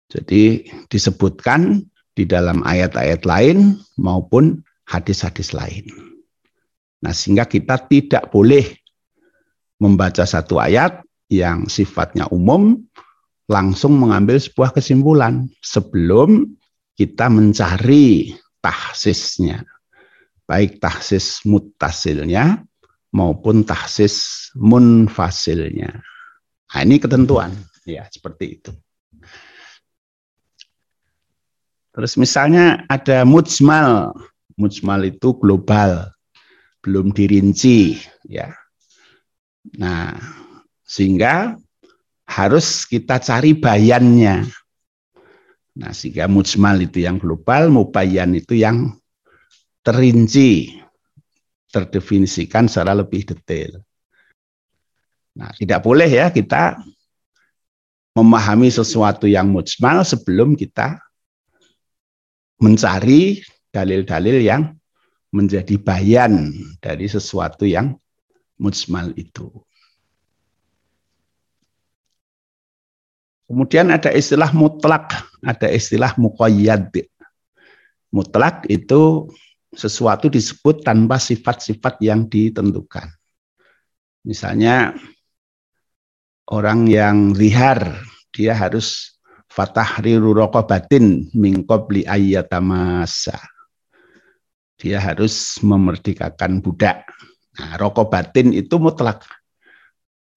Jadi 0.07 0.67
disebutkan 0.87 1.83
di 2.15 2.23
dalam 2.27 2.63
ayat-ayat 2.63 3.23
lain 3.27 3.79
maupun 3.99 4.63
hadis-hadis 4.87 5.51
lain. 5.55 5.87
Nah, 7.03 7.11
sehingga 7.15 7.47
kita 7.47 7.87
tidak 7.87 8.31
boleh 8.31 8.75
membaca 9.79 10.23
satu 10.23 10.59
ayat 10.59 11.01
yang 11.31 11.65
sifatnya 11.71 12.27
umum 12.29 12.77
langsung 13.47 13.97
mengambil 13.99 14.37
sebuah 14.37 14.75
kesimpulan 14.75 15.47
sebelum 15.63 16.45
kita 17.01 17.33
mencari 17.33 18.37
tahsisnya. 18.61 19.65
Baik 20.45 20.77
tahsis 20.77 21.41
mutasilnya 21.49 22.61
maupun 23.09 23.65
tahsis 23.65 24.47
munfasilnya. 24.53 25.97
Nah, 26.69 26.79
ini 26.85 27.01
ketentuan 27.01 27.57
ya 27.89 28.05
seperti 28.05 28.61
itu. 28.61 28.71
Terus 31.89 32.13
misalnya 32.21 32.85
ada 32.85 33.25
mujmal. 33.25 34.13
Mujmal 34.59 35.09
itu 35.09 35.33
global, 35.41 36.13
belum 36.85 37.09
dirinci 37.09 37.97
ya. 38.29 38.53
Nah, 39.79 40.13
sehingga 40.85 41.57
harus 42.29 42.85
kita 42.85 43.17
cari 43.17 43.57
bayannya. 43.57 44.45
Nah, 45.81 45.97
sehingga 45.97 46.29
mujmal 46.29 46.77
itu 46.85 47.01
yang 47.01 47.17
global, 47.17 47.73
mubayan 47.73 48.37
itu 48.37 48.53
yang 48.53 48.93
terinci, 49.81 50.77
terdefinisikan 51.73 52.69
secara 52.69 52.93
lebih 52.93 53.25
detail. 53.25 53.81
Nah, 55.33 55.49
tidak 55.57 55.81
boleh 55.81 56.05
ya 56.05 56.29
kita 56.29 56.77
memahami 58.13 58.69
sesuatu 58.69 59.25
yang 59.25 59.49
mujmal 59.49 60.05
sebelum 60.05 60.53
kita 60.53 61.01
mencari 62.61 63.41
dalil-dalil 63.73 64.37
yang 64.37 64.77
menjadi 65.33 65.81
bayan 65.81 66.53
dari 66.77 67.09
sesuatu 67.09 67.65
yang 67.65 67.97
mujmal 68.61 69.15
itu. 69.17 69.49
Kemudian 73.51 73.91
ada 73.91 74.15
istilah 74.15 74.55
mutlak, 74.55 75.27
ada 75.43 75.67
istilah 75.67 76.15
muqayyad. 76.15 76.87
Mutlak 78.15 78.63
itu 78.71 79.27
sesuatu 79.75 80.31
disebut 80.31 80.87
tanpa 80.87 81.19
sifat-sifat 81.19 81.99
yang 81.99 82.31
ditentukan. 82.31 83.11
Misalnya 84.23 84.95
orang 86.47 86.87
yang 86.87 87.35
lihar, 87.35 87.99
dia 88.31 88.55
harus 88.55 89.19
fatahriru 89.51 90.31
raqabatin 90.31 91.27
min 91.35 91.67
qabli 91.67 92.07
ayyatamasa. 92.07 93.35
Dia 94.79 95.03
harus 95.03 95.59
memerdekakan 95.59 96.63
budak. 96.63 97.03
Nah, 97.59 97.75
rokobatin 97.75 98.55
itu 98.55 98.79
mutlak 98.79 99.27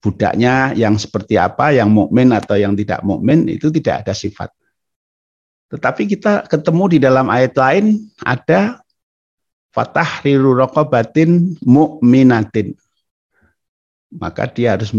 budaknya 0.05 0.77
yang 0.77 1.01
seperti 1.01 1.41
apa, 1.41 1.73
yang 1.73 1.89
mukmin 1.89 2.29
atau 2.37 2.61
yang 2.61 2.77
tidak 2.77 3.01
mukmin 3.01 3.49
itu 3.49 3.73
tidak 3.73 4.05
ada 4.05 4.13
sifat. 4.13 4.53
Tetapi 5.73 6.05
kita 6.05 6.45
ketemu 6.45 6.85
di 6.93 6.99
dalam 7.01 7.33
ayat 7.33 7.57
lain 7.57 8.05
ada 8.21 8.85
fatah 9.73 10.21
riru 10.21 10.53
rokobatin 10.53 11.57
mukminatin. 11.65 12.77
Maka 14.15 14.45
dia 14.53 14.77
harus 14.77 14.93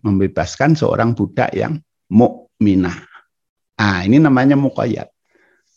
membebaskan 0.00 0.78
seorang 0.78 1.12
budak 1.12 1.50
yang 1.52 1.82
mukminah. 2.06 2.94
Nah, 3.74 4.06
ini 4.06 4.22
namanya 4.22 4.54
mukoyat. 4.54 5.10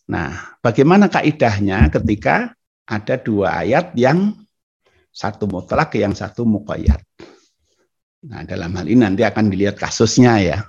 Nah, 0.07 0.55
bagaimana 0.61 1.09
kaidahnya 1.09 1.89
ketika 1.91 2.55
ada 2.87 3.19
dua 3.19 3.65
ayat 3.65 3.91
yang 3.97 4.37
satu 5.11 5.49
mutlak, 5.49 5.97
yang 5.97 6.13
satu 6.13 6.45
mukoyat. 6.45 7.06
Nah, 8.25 8.41
dalam 8.41 8.73
hal 8.73 8.89
ini 8.89 9.05
nanti 9.05 9.21
akan 9.21 9.53
dilihat 9.53 9.77
kasusnya 9.77 10.41
ya. 10.41 10.59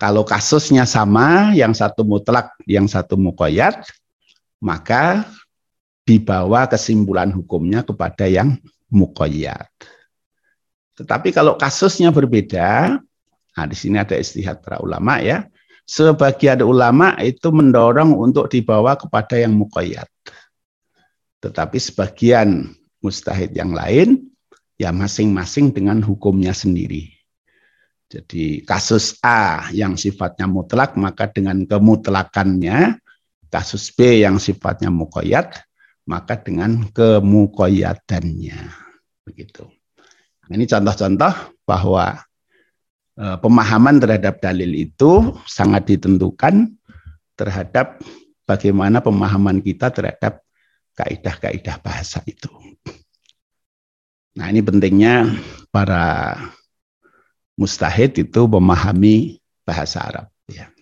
Kalau 0.00 0.24
kasusnya 0.24 0.88
sama, 0.88 1.52
yang 1.52 1.76
satu 1.76 2.02
mutlak, 2.02 2.56
yang 2.64 2.88
satu 2.88 3.14
mukoyat, 3.20 3.86
maka 4.58 5.28
dibawa 6.02 6.66
kesimpulan 6.66 7.30
hukumnya 7.30 7.84
kepada 7.86 8.26
yang 8.26 8.58
mukoyat. 8.90 9.68
Tetapi 10.98 11.30
kalau 11.30 11.54
kasusnya 11.54 12.10
berbeda, 12.10 12.98
nah 13.52 13.66
di 13.68 13.76
sini 13.76 14.00
ada 14.00 14.18
istihad 14.18 14.58
para 14.64 14.82
ulama 14.82 15.22
ya, 15.22 15.46
sebagian 15.86 16.64
ulama 16.64 17.14
itu 17.22 17.52
mendorong 17.52 18.16
untuk 18.16 18.50
dibawa 18.50 18.96
kepada 18.98 19.38
yang 19.38 19.54
mukoyat. 19.54 20.08
Tetapi 21.42 21.78
sebagian 21.78 22.74
mustahid 23.02 23.54
yang 23.54 23.70
lain 23.74 24.31
ya 24.76 24.90
masing-masing 24.90 25.72
dengan 25.74 26.00
hukumnya 26.00 26.52
sendiri. 26.56 27.12
Jadi 28.12 28.60
kasus 28.68 29.16
A 29.24 29.72
yang 29.72 29.96
sifatnya 29.96 30.44
mutlak 30.44 31.00
maka 31.00 31.32
dengan 31.32 31.64
kemutlakannya, 31.64 33.00
kasus 33.48 33.88
B 33.96 34.20
yang 34.20 34.36
sifatnya 34.36 34.92
mukoyat 34.92 35.64
maka 36.04 36.36
dengan 36.36 36.92
kemukoyatannya. 36.92 38.60
Begitu. 39.24 39.64
Nah, 40.44 40.54
ini 40.58 40.68
contoh-contoh 40.68 41.34
bahwa 41.64 42.20
e, 43.16 43.24
pemahaman 43.38 43.96
terhadap 44.02 44.42
dalil 44.42 44.68
itu 44.68 45.32
sangat 45.46 45.88
ditentukan 45.88 46.74
terhadap 47.38 48.02
bagaimana 48.44 49.00
pemahaman 49.00 49.62
kita 49.64 49.88
terhadap 49.94 50.42
kaidah-kaidah 50.98 51.80
bahasa 51.80 52.20
itu. 52.28 52.50
Nah 54.32 54.48
ini 54.48 54.64
pentingnya 54.64 55.28
para 55.68 56.36
mustahid 57.56 58.16
itu 58.16 58.48
memahami 58.48 59.40
bahasa 59.62 60.00
Arab. 60.02 60.26
Ya. 60.48 60.72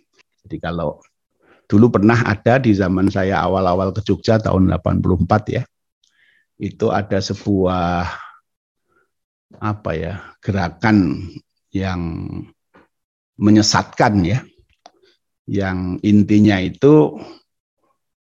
Jadi 0.47 0.57
kalau 0.63 1.03
dulu 1.67 1.99
pernah 1.99 2.19
ada 2.27 2.59
di 2.59 2.75
zaman 2.75 3.11
saya 3.11 3.43
awal-awal 3.43 3.91
ke 3.95 4.03
Jogja 4.07 4.39
tahun 4.39 4.71
84 4.71 5.57
ya, 5.57 5.63
itu 6.59 6.91
ada 6.91 7.19
sebuah 7.19 8.07
apa 9.59 9.91
ya 9.99 10.15
gerakan 10.39 11.27
yang 11.75 12.01
menyesatkan 13.35 14.23
ya, 14.23 14.39
yang 15.51 15.99
intinya 16.07 16.59
itu 16.63 17.19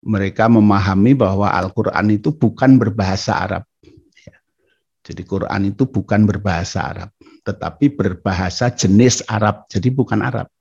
mereka 0.05 0.45
memahami 0.47 1.17
bahwa 1.17 1.49
Al-Quran 1.49 2.13
itu 2.13 2.29
bukan 2.31 2.77
berbahasa 2.77 3.37
Arab. 3.43 3.63
Jadi 5.07 5.23
Quran 5.23 5.71
itu 5.71 5.87
bukan 5.87 6.27
berbahasa 6.27 6.91
Arab, 6.91 7.15
tetapi 7.47 7.95
berbahasa 7.95 8.75
jenis 8.75 9.23
Arab. 9.31 9.63
Jadi 9.71 9.87
bukan 9.95 10.19
Arab, 10.19 10.51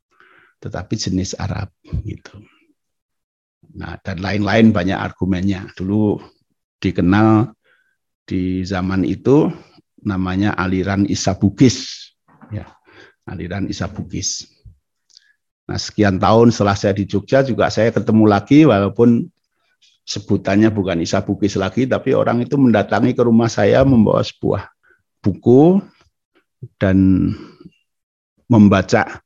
tetapi 0.62 0.94
jenis 0.94 1.34
Arab 1.34 1.74
gitu. 2.06 2.38
Nah, 3.74 3.98
dan 4.06 4.22
lain-lain 4.22 4.70
banyak 4.70 4.94
argumennya. 4.94 5.66
Dulu 5.74 6.22
dikenal 6.78 7.50
di 8.22 8.62
zaman 8.62 9.02
itu 9.02 9.50
namanya 10.06 10.54
aliran 10.54 11.10
Isabugis. 11.10 12.06
Ya, 12.54 12.70
aliran 13.26 13.66
Isabugis. 13.66 14.46
Nah, 15.66 15.82
sekian 15.82 16.22
tahun 16.22 16.54
setelah 16.54 16.78
saya 16.78 16.94
di 16.94 17.10
Jogja 17.10 17.42
juga 17.42 17.66
saya 17.74 17.90
ketemu 17.90 18.30
lagi 18.30 18.62
walaupun 18.62 19.26
sebutannya 20.06 20.70
bukan 20.70 21.02
Isa 21.02 21.20
Bukis 21.20 21.58
lagi, 21.58 21.84
tapi 21.84 22.14
orang 22.14 22.46
itu 22.46 22.54
mendatangi 22.54 23.12
ke 23.12 23.26
rumah 23.26 23.50
saya 23.50 23.82
membawa 23.82 24.22
sebuah 24.22 24.70
buku 25.18 25.82
dan 26.78 27.30
membaca, 28.46 29.18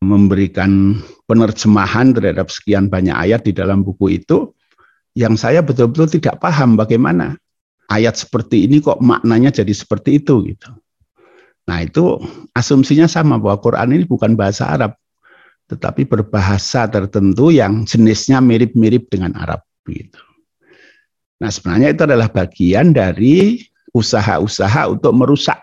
memberikan 0.00 0.98
penerjemahan 1.28 2.16
terhadap 2.16 2.48
sekian 2.48 2.88
banyak 2.88 3.12
ayat 3.12 3.44
di 3.44 3.52
dalam 3.52 3.84
buku 3.84 4.18
itu, 4.18 4.56
yang 5.12 5.36
saya 5.36 5.60
betul-betul 5.60 6.08
tidak 6.08 6.40
paham 6.40 6.74
bagaimana 6.80 7.36
ayat 7.92 8.16
seperti 8.16 8.64
ini 8.64 8.80
kok 8.80 9.04
maknanya 9.04 9.52
jadi 9.52 9.70
seperti 9.76 10.24
itu 10.24 10.40
gitu. 10.48 10.72
Nah 11.68 11.84
itu 11.84 12.18
asumsinya 12.56 13.04
sama 13.06 13.36
bahwa 13.36 13.60
Quran 13.60 13.92
ini 13.92 14.08
bukan 14.08 14.32
bahasa 14.32 14.72
Arab, 14.72 14.96
tetapi 15.68 16.08
berbahasa 16.08 16.88
tertentu 16.88 17.52
yang 17.52 17.84
jenisnya 17.84 18.40
mirip-mirip 18.40 19.12
dengan 19.12 19.36
Arab 19.36 19.60
begitu. 19.82 20.18
Nah, 21.42 21.50
sebenarnya 21.50 21.90
itu 21.90 22.02
adalah 22.06 22.30
bagian 22.30 22.94
dari 22.94 23.66
usaha-usaha 23.90 24.88
untuk 24.88 25.12
merusak 25.12 25.58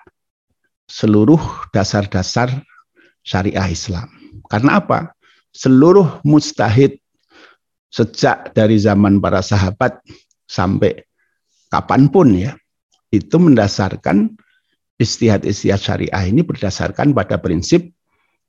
seluruh 0.86 1.40
dasar-dasar 1.72 2.52
syariah 3.24 3.70
Islam. 3.72 4.10
Karena 4.52 4.84
apa? 4.84 5.16
Seluruh 5.56 6.22
mustahid 6.28 7.00
sejak 7.90 8.54
dari 8.54 8.78
zaman 8.78 9.18
para 9.18 9.42
sahabat 9.42 9.98
sampai 10.46 11.02
kapan 11.74 12.12
pun 12.12 12.28
ya, 12.38 12.54
itu 13.10 13.40
mendasarkan 13.42 14.38
istihad-istihad 15.00 15.80
syariah 15.82 16.24
ini 16.28 16.46
berdasarkan 16.46 17.16
pada 17.16 17.40
prinsip 17.40 17.90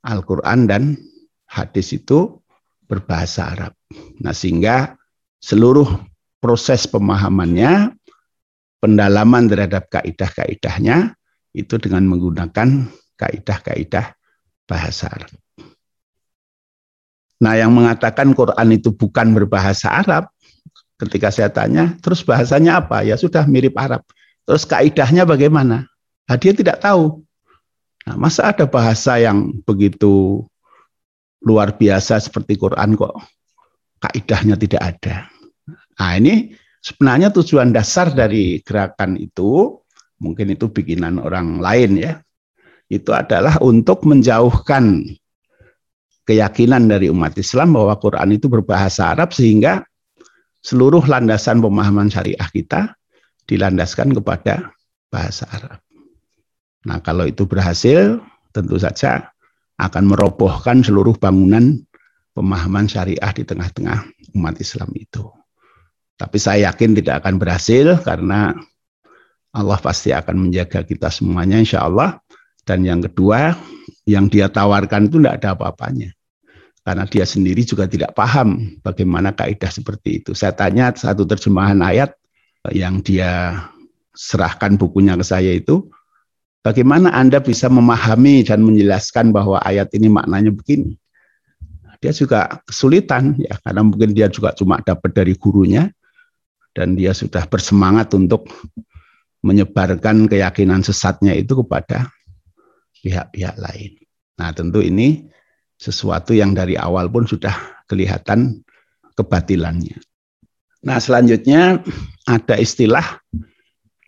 Al-Quran 0.05 0.67
dan 0.69 0.99
hadis 1.47 1.95
itu 1.95 2.41
berbahasa 2.85 3.55
Arab. 3.55 3.73
Nah 4.19 4.35
sehingga 4.35 4.99
seluruh 5.41 5.89
proses 6.37 6.85
pemahamannya 6.85 7.97
pendalaman 8.81 9.49
terhadap 9.49 9.89
kaidah-kaidahnya 9.89 11.17
itu 11.51 11.75
dengan 11.81 12.05
menggunakan 12.07 12.87
kaidah-kaidah 13.17 14.13
bahasa 14.69 15.09
Arab. 15.11 15.33
Nah, 17.41 17.57
yang 17.57 17.73
mengatakan 17.73 18.37
Quran 18.37 18.67
itu 18.69 18.93
bukan 18.93 19.33
berbahasa 19.33 19.89
Arab, 19.89 20.29
ketika 21.01 21.33
saya 21.33 21.49
tanya, 21.49 21.97
terus 21.99 22.21
bahasanya 22.21 22.85
apa? 22.85 23.01
Ya 23.01 23.17
sudah 23.17 23.49
mirip 23.49 23.73
Arab. 23.81 24.05
Terus 24.45 24.63
kaidahnya 24.69 25.25
bagaimana? 25.25 25.89
Nah, 26.29 26.37
dia 26.37 26.53
tidak 26.53 26.77
tahu. 26.85 27.25
Nah, 28.05 28.15
masa 28.17 28.53
ada 28.53 28.69
bahasa 28.69 29.17
yang 29.17 29.57
begitu 29.65 30.45
luar 31.41 31.73
biasa 31.73 32.21
seperti 32.21 32.57
Quran 32.57 32.93
kok 32.93 33.17
kaidahnya 34.01 34.57
tidak 34.57 34.81
ada. 34.81 35.29
Nah, 36.01 36.17
ini 36.17 36.57
sebenarnya 36.81 37.29
tujuan 37.29 37.69
dasar 37.69 38.09
dari 38.09 38.59
gerakan 38.65 39.15
itu, 39.15 39.77
mungkin 40.17 40.49
itu 40.51 40.67
bikinan 40.67 41.21
orang 41.21 41.61
lain 41.61 42.01
ya, 42.01 42.13
itu 42.89 43.13
adalah 43.13 43.61
untuk 43.61 44.03
menjauhkan 44.03 45.05
keyakinan 46.25 46.89
dari 46.89 47.07
umat 47.13 47.37
Islam 47.37 47.77
bahwa 47.77 47.95
Quran 48.01 48.35
itu 48.35 48.49
berbahasa 48.49 49.13
Arab 49.13 49.31
sehingga 49.31 49.85
seluruh 50.61 51.01
landasan 51.05 51.61
pemahaman 51.61 52.09
syariah 52.09 52.49
kita 52.49 52.97
dilandaskan 53.45 54.13
kepada 54.17 54.73
bahasa 55.09 55.45
Arab. 55.49 55.79
Nah, 56.81 56.97
kalau 57.01 57.29
itu 57.29 57.45
berhasil, 57.45 58.17
tentu 58.49 58.77
saja 58.81 59.29
akan 59.77 60.13
merobohkan 60.13 60.81
seluruh 60.81 61.13
bangunan 61.17 61.81
pemahaman 62.31 62.87
syariah 62.87 63.31
di 63.35 63.43
tengah-tengah 63.43 64.07
umat 64.37 64.55
Islam 64.59 64.89
itu. 64.95 65.27
Tapi 66.15 66.37
saya 66.37 66.69
yakin 66.69 66.95
tidak 66.97 67.25
akan 67.25 67.41
berhasil 67.41 67.97
karena 68.05 68.53
Allah 69.51 69.79
pasti 69.81 70.13
akan 70.13 70.47
menjaga 70.47 70.85
kita 70.85 71.09
semuanya 71.09 71.59
insya 71.59 71.83
Allah. 71.83 72.21
Dan 72.61 72.85
yang 72.85 73.01
kedua, 73.01 73.57
yang 74.05 74.29
dia 74.29 74.45
tawarkan 74.45 75.09
itu 75.09 75.17
tidak 75.17 75.41
ada 75.41 75.57
apa-apanya. 75.57 76.13
Karena 76.85 77.09
dia 77.09 77.25
sendiri 77.25 77.65
juga 77.65 77.89
tidak 77.89 78.13
paham 78.13 78.77
bagaimana 78.85 79.33
kaidah 79.33 79.69
seperti 79.73 80.21
itu. 80.21 80.37
Saya 80.37 80.53
tanya 80.53 80.93
satu 80.93 81.25
terjemahan 81.25 81.81
ayat 81.81 82.13
yang 82.69 83.01
dia 83.01 83.65
serahkan 84.13 84.77
bukunya 84.77 85.17
ke 85.17 85.25
saya 85.25 85.49
itu, 85.57 85.89
Bagaimana 86.61 87.09
Anda 87.09 87.41
bisa 87.41 87.73
memahami 87.73 88.45
dan 88.45 88.61
menjelaskan 88.61 89.33
bahwa 89.33 89.57
ayat 89.65 89.89
ini 89.97 90.13
maknanya 90.13 90.53
begini? 90.53 90.93
Dia 92.01 92.11
juga 92.11 92.59
kesulitan 92.65 93.37
ya 93.37 93.53
karena 93.61 93.85
mungkin 93.85 94.17
dia 94.17 94.25
juga 94.27 94.57
cuma 94.57 94.81
dapat 94.81 95.13
dari 95.13 95.37
gurunya 95.37 95.93
dan 96.73 96.97
dia 96.97 97.13
sudah 97.13 97.45
bersemangat 97.45 98.09
untuk 98.17 98.49
menyebarkan 99.45 100.25
keyakinan 100.25 100.81
sesatnya 100.81 101.37
itu 101.37 101.61
kepada 101.61 102.09
pihak-pihak 103.01 103.57
lain. 103.57 103.91
Nah, 104.37 104.49
tentu 104.53 104.81
ini 104.81 105.29
sesuatu 105.77 106.33
yang 106.33 106.53
dari 106.53 106.77
awal 106.77 107.09
pun 107.09 107.25
sudah 107.25 107.53
kelihatan 107.89 108.61
kebatilannya. 109.17 109.97
Nah, 110.81 110.97
selanjutnya 110.97 111.81
ada 112.25 112.55
istilah 112.57 113.21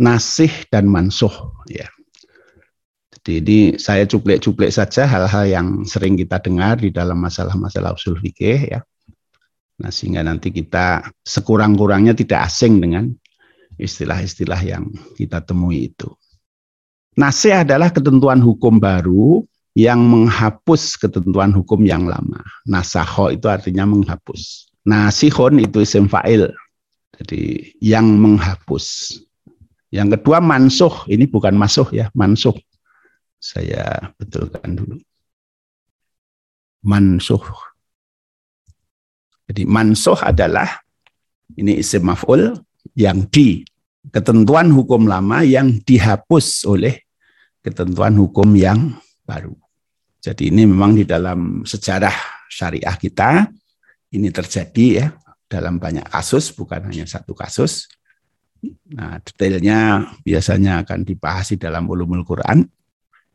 nasih 0.01 0.49
dan 0.73 0.89
mansuh 0.89 1.33
ya. 1.69 1.85
Jadi 3.23 3.79
saya 3.79 4.03
cuplek-cuplek 4.03 4.67
saja 4.67 5.07
hal-hal 5.07 5.47
yang 5.47 5.67
sering 5.87 6.19
kita 6.19 6.43
dengar 6.43 6.75
di 6.75 6.91
dalam 6.91 7.23
masalah-masalah 7.23 7.95
usul 7.95 8.19
fikih 8.19 8.67
ya. 8.67 8.83
Nah, 9.79 9.89
sehingga 9.89 10.27
nanti 10.27 10.51
kita 10.51 11.07
sekurang-kurangnya 11.23 12.11
tidak 12.11 12.51
asing 12.51 12.83
dengan 12.83 13.07
istilah-istilah 13.79 14.59
yang 14.59 14.91
kita 15.15 15.39
temui 15.39 15.87
itu. 15.87 16.11
Nasih 17.15 17.63
adalah 17.63 17.95
ketentuan 17.95 18.43
hukum 18.43 18.75
baru 18.75 19.47
yang 19.71 20.03
menghapus 20.03 20.99
ketentuan 20.99 21.55
hukum 21.55 21.79
yang 21.87 22.03
lama. 22.03 22.43
Nasaho 22.67 23.31
itu 23.31 23.47
artinya 23.47 23.87
menghapus. 23.87 24.67
Nasihon 24.83 25.63
itu 25.63 25.79
isim 25.79 26.11
fa'il. 26.11 26.51
Jadi 27.17 27.71
yang 27.79 28.19
menghapus. 28.19 29.15
Yang 29.93 30.19
kedua 30.19 30.41
mansuh, 30.43 31.05
ini 31.07 31.23
bukan 31.29 31.53
masuh 31.53 31.85
ya, 31.93 32.09
mansuh 32.17 32.57
saya 33.43 34.15
betulkan 34.15 34.79
dulu. 34.79 34.95
Mansuh. 36.87 37.43
Jadi 39.51 39.67
mansuh 39.67 40.15
adalah 40.23 40.79
ini 41.59 41.83
isim 41.83 42.07
maf'ul 42.07 42.55
yang 42.95 43.27
di 43.27 43.67
ketentuan 44.15 44.71
hukum 44.71 45.11
lama 45.11 45.43
yang 45.43 45.83
dihapus 45.83 46.63
oleh 46.71 47.03
ketentuan 47.59 48.15
hukum 48.15 48.47
yang 48.55 48.95
baru. 49.27 49.51
Jadi 50.23 50.47
ini 50.47 50.63
memang 50.63 50.95
di 50.95 51.03
dalam 51.03 51.67
sejarah 51.67 52.47
syariah 52.47 52.95
kita 52.95 53.51
ini 54.15 54.31
terjadi 54.31 54.87
ya 55.03 55.07
dalam 55.51 55.83
banyak 55.83 56.07
kasus 56.07 56.55
bukan 56.55 56.87
hanya 56.87 57.03
satu 57.03 57.35
kasus. 57.35 57.91
Nah, 58.95 59.19
detailnya 59.19 60.07
biasanya 60.23 60.87
akan 60.87 61.03
dibahas 61.03 61.51
di 61.51 61.59
dalam 61.59 61.83
ulumul 61.91 62.23
Quran. 62.23 62.63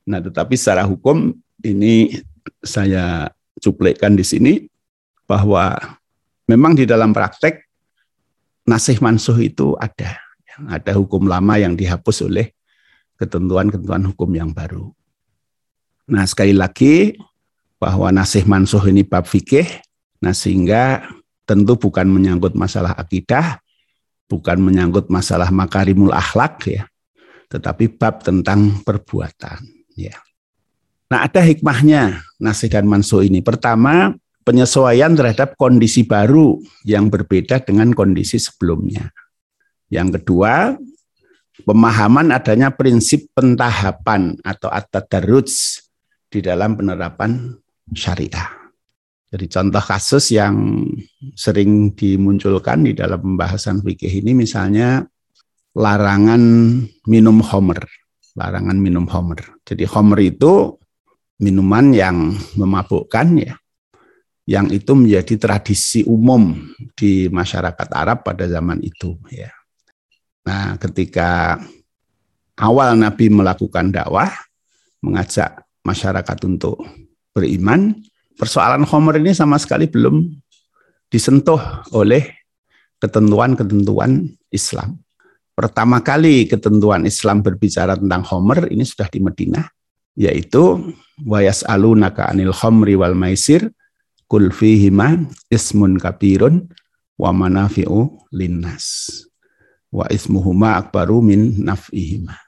Nah, 0.08 0.24
tetapi 0.24 0.56
secara 0.56 0.88
hukum 0.88 1.36
ini 1.60 2.24
saya 2.64 3.28
cuplikan 3.60 4.16
di 4.16 4.24
sini 4.24 4.52
bahwa 5.28 5.76
memang 6.48 6.72
di 6.72 6.88
dalam 6.88 7.12
praktek 7.12 7.68
nasih 8.64 8.96
mansuh 9.04 9.36
itu 9.36 9.76
ada. 9.76 10.16
Ada 10.58 10.96
hukum 10.96 11.28
lama 11.28 11.60
yang 11.60 11.76
dihapus 11.76 12.24
oleh 12.24 12.56
ketentuan-ketentuan 13.20 14.08
hukum 14.08 14.32
yang 14.32 14.50
baru. 14.50 14.90
Nah, 16.08 16.24
sekali 16.24 16.56
lagi 16.56 17.20
bahwa 17.76 18.08
nasih 18.08 18.48
mansuh 18.48 18.82
ini 18.88 19.04
bab 19.04 19.28
fikih, 19.28 19.68
nah 20.24 20.32
sehingga 20.32 21.04
tentu 21.44 21.78
bukan 21.78 22.10
menyangkut 22.10 22.58
masalah 22.58 22.96
akidah, 22.96 23.60
bukan 24.26 24.58
menyangkut 24.58 25.12
masalah 25.12 25.52
makarimul 25.52 26.10
akhlak 26.10 26.58
ya, 26.66 26.90
tetapi 27.52 27.92
bab 27.94 28.24
tentang 28.24 28.82
perbuatan. 28.82 29.77
Ya. 29.98 30.14
Nah, 31.10 31.26
ada 31.26 31.42
hikmahnya 31.42 32.22
nasih 32.38 32.70
dan 32.70 32.86
mansuh 32.86 33.26
ini. 33.26 33.42
Pertama, 33.42 34.14
penyesuaian 34.46 35.10
terhadap 35.18 35.58
kondisi 35.58 36.06
baru 36.06 36.62
yang 36.86 37.10
berbeda 37.10 37.58
dengan 37.66 37.90
kondisi 37.90 38.38
sebelumnya. 38.38 39.10
Yang 39.90 40.22
kedua, 40.22 40.78
pemahaman 41.66 42.30
adanya 42.30 42.70
prinsip 42.70 43.26
pentahapan 43.34 44.38
atau 44.46 44.70
at-tadarruj 44.70 45.50
di 46.30 46.38
dalam 46.46 46.78
penerapan 46.78 47.58
syariah. 47.90 48.54
Jadi 49.28 49.44
contoh 49.50 49.82
kasus 49.82 50.30
yang 50.32 50.86
sering 51.34 51.92
dimunculkan 51.92 52.86
di 52.86 52.94
dalam 52.94 53.20
pembahasan 53.20 53.82
fikih 53.84 54.24
ini 54.24 54.32
misalnya 54.32 55.04
larangan 55.76 56.40
minum 57.04 57.44
homer 57.44 57.84
larangan 58.38 58.78
minum 58.78 59.04
homer. 59.10 59.57
Jadi 59.68 59.84
homer 59.84 60.24
itu 60.24 60.80
minuman 61.44 61.92
yang 61.92 62.32
memabukkan 62.56 63.26
ya, 63.36 63.52
yang 64.48 64.72
itu 64.72 64.96
menjadi 64.96 65.36
tradisi 65.36 66.08
umum 66.08 66.56
di 66.96 67.28
masyarakat 67.28 67.88
Arab 67.92 68.24
pada 68.24 68.48
zaman 68.48 68.80
itu 68.80 69.12
ya. 69.28 69.52
Nah, 70.48 70.80
ketika 70.80 71.60
awal 72.56 72.96
Nabi 72.96 73.28
melakukan 73.28 73.92
dakwah, 73.92 74.32
mengajak 75.04 75.68
masyarakat 75.84 76.38
untuk 76.48 76.80
beriman, 77.36 77.92
persoalan 78.40 78.88
homer 78.88 79.20
ini 79.20 79.36
sama 79.36 79.60
sekali 79.60 79.84
belum 79.84 80.32
disentuh 81.12 81.60
oleh 81.92 82.24
ketentuan-ketentuan 82.98 84.32
Islam. 84.48 84.96
Pertama 85.58 85.98
kali 86.06 86.46
ketentuan 86.46 87.02
Islam 87.02 87.42
berbicara 87.42 87.98
tentang 87.98 88.22
homer 88.30 88.70
ini 88.70 88.86
sudah 88.86 89.10
di 89.10 89.18
Madinah, 89.18 89.66
yaitu 90.14 90.94
wayas 91.26 91.66
naka 91.98 92.30
anil 92.30 92.54
homri 92.54 92.94
wal 92.94 93.18
maisir 93.18 93.74
kul 94.30 94.54
fihima 94.54 95.18
ismun 95.50 95.98
kabirun 95.98 96.62
wa 97.18 97.34
manafi'u 97.34 98.22
linnas 98.30 99.10
wa 99.90 100.06
ismuhuma 100.06 100.78
akbaru 100.78 101.26
min 101.26 101.58
naf'ihima. 101.66 102.38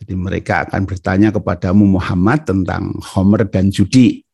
Jadi 0.00 0.16
mereka 0.16 0.64
akan 0.64 0.88
bertanya 0.88 1.36
kepadamu 1.36 1.84
Muhammad 1.84 2.48
tentang 2.48 2.96
homer 3.12 3.44
dan 3.44 3.68
judi. 3.68 4.24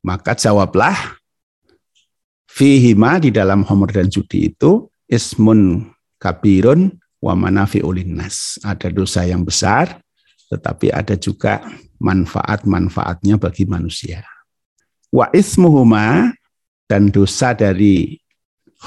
Maka 0.00 0.32
jawablah 0.32 1.20
fihima 2.48 3.20
di 3.20 3.28
dalam 3.28 3.60
homer 3.60 3.92
dan 3.92 4.08
judi 4.08 4.48
itu 4.48 4.88
ismun 5.04 5.92
kabirun 6.24 6.88
wa 7.20 7.36
manafi'ulinnas. 7.36 8.64
Ada 8.64 8.88
dosa 8.88 9.28
yang 9.28 9.44
besar, 9.44 10.00
tetapi 10.48 10.88
ada 10.88 11.20
juga 11.20 11.60
manfaat-manfaatnya 12.00 13.36
bagi 13.36 13.68
manusia. 13.68 14.24
Wa 15.12 15.28
ismuhuma 15.36 16.32
dan 16.88 17.12
dosa 17.12 17.52
dari 17.52 18.16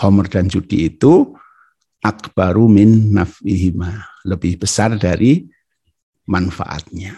homer 0.02 0.26
dan 0.26 0.50
judi 0.50 0.90
itu 0.90 1.38
akbaru 2.02 2.66
min 2.66 3.14
naf'ihima. 3.14 4.26
Lebih 4.26 4.66
besar 4.66 4.98
dari 4.98 5.46
manfaatnya. 6.26 7.16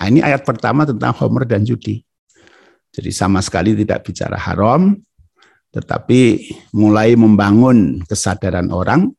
Nah, 0.00 0.06
ini 0.08 0.24
ayat 0.24 0.42
pertama 0.48 0.88
tentang 0.88 1.12
homer 1.20 1.44
dan 1.44 1.60
judi. 1.60 2.00
Jadi 2.90 3.14
sama 3.14 3.38
sekali 3.38 3.76
tidak 3.78 4.02
bicara 4.02 4.34
haram, 4.34 4.98
tetapi 5.70 6.50
mulai 6.74 7.14
membangun 7.14 8.02
kesadaran 8.02 8.66
orang 8.74 9.14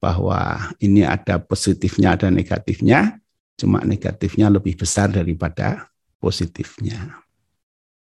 bahwa 0.00 0.72
ini 0.80 1.04
ada 1.04 1.36
positifnya, 1.36 2.16
ada 2.16 2.32
negatifnya, 2.32 3.20
cuma 3.60 3.84
negatifnya 3.84 4.48
lebih 4.48 4.80
besar 4.80 5.12
daripada 5.12 5.92
positifnya. 6.16 7.20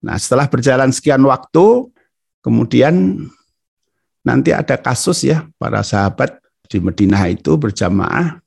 Nah, 0.01 0.17
setelah 0.17 0.49
berjalan 0.49 0.89
sekian 0.89 1.21
waktu, 1.25 1.93
kemudian 2.41 3.25
nanti 4.25 4.49
ada 4.49 4.81
kasus 4.81 5.21
ya, 5.21 5.45
para 5.61 5.86
sahabat 5.86 6.41
di 6.65 6.81
Madinah 6.81 7.29
itu 7.29 7.53
berjamaah, 7.53 8.41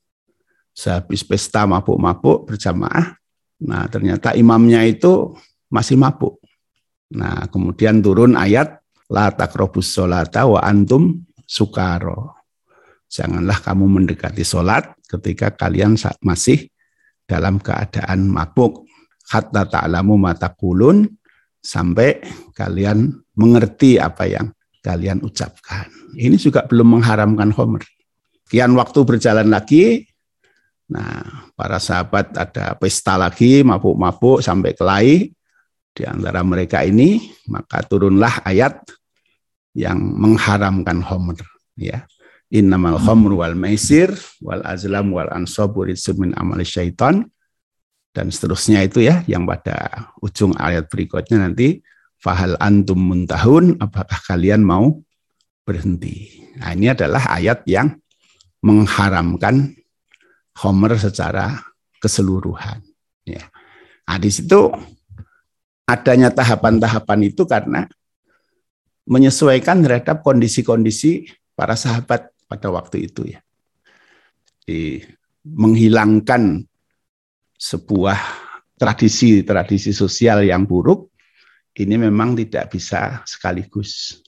sehabis 0.75 1.23
pesta 1.23 1.63
mabuk-mabuk 1.63 2.51
berjamaah, 2.51 3.15
nah 3.59 3.87
ternyata 3.87 4.35
imamnya 4.35 4.83
itu 4.83 5.35
masih 5.71 5.95
mabuk. 5.95 6.39
Nah, 7.11 7.47
kemudian 7.51 8.03
turun 8.03 8.35
ayat 8.37 8.79
la 9.09 9.33
takrobus 9.33 9.89
sholata 9.89 10.45
wa 10.45 10.61
antum 10.61 11.25
sukaro. 11.43 12.38
Janganlah 13.09 13.57
kamu 13.65 13.85
mendekati 13.89 14.45
sholat 14.45 14.93
ketika 15.09 15.49
kalian 15.49 15.97
masih 16.21 16.69
dalam 17.25 17.57
keadaan 17.57 18.29
mabuk. 18.29 18.85
Hatta 19.29 19.65
ta'lamu 19.65 20.17
mata 20.17 20.49
kulun 20.49 21.05
sampai 21.61 22.21
kalian 22.53 23.13
mengerti 23.37 24.01
apa 24.01 24.25
yang 24.25 24.49
kalian 24.81 25.21
ucapkan. 25.21 25.85
Ini 26.17 26.37
juga 26.37 26.65
belum 26.65 26.97
mengharamkan 26.97 27.53
homer. 27.53 27.85
Kian 28.49 28.73
waktu 28.73 29.05
berjalan 29.05 29.53
lagi, 29.53 30.09
nah 30.89 31.49
para 31.53 31.77
sahabat 31.77 32.33
ada 32.33 32.73
pesta 32.73 33.13
lagi, 33.21 33.61
mabuk-mabuk 33.61 34.41
sampai 34.41 34.73
kelahi, 34.73 35.29
di 35.93 36.03
antara 36.07 36.41
mereka 36.41 36.81
ini, 36.81 37.19
maka 37.51 37.85
turunlah 37.85 38.41
ayat 38.47 38.81
yang 39.77 39.99
mengharamkan 39.99 41.03
homer. 41.05 41.37
Ya. 41.77 42.09
Innamal 42.49 42.97
khomru 42.97 43.45
wal 43.45 43.53
maisir 43.53 44.09
wal 44.41 44.65
azlam 44.65 45.13
wal 45.13 45.29
ansabu 45.29 45.85
min 46.17 46.33
amal 46.33 46.57
syaitan 46.65 47.29
dan 48.09 48.33
seterusnya 48.33 48.81
itu 48.81 49.05
ya 49.05 49.21
yang 49.29 49.45
pada 49.45 50.09
ujung 50.17 50.57
ayat 50.57 50.89
berikutnya 50.89 51.45
nanti 51.45 51.85
fahal 52.17 52.57
antum 52.57 52.97
muntahun 52.97 53.77
apakah 53.77 54.17
kalian 54.25 54.65
mau 54.65 54.97
berhenti. 55.61 56.41
Nah, 56.57 56.73
ini 56.73 56.89
adalah 56.89 57.37
ayat 57.37 57.61
yang 57.69 57.93
mengharamkan 58.65 59.77
homer 60.57 60.97
secara 60.97 61.53
keseluruhan 62.01 62.81
ya. 63.29 63.45
Nah, 64.09 64.17
di 64.17 64.33
situ 64.33 64.73
adanya 65.85 66.33
tahapan-tahapan 66.33 67.29
itu 67.29 67.45
karena 67.45 67.85
menyesuaikan 69.05 69.85
terhadap 69.85 70.25
kondisi-kondisi 70.25 71.29
para 71.53 71.77
sahabat 71.77 72.33
pada 72.49 72.73
waktu 72.73 73.05
itu 73.05 73.29
ya. 73.29 73.39
Di 74.65 75.05
menghilangkan 75.45 76.65
sebuah 77.55 78.19
tradisi-tradisi 78.79 79.93
sosial 79.93 80.43
yang 80.47 80.65
buruk 80.65 81.13
ini 81.77 81.95
memang 81.95 82.33
tidak 82.33 82.73
bisa 82.73 83.21
sekaligus. 83.23 84.19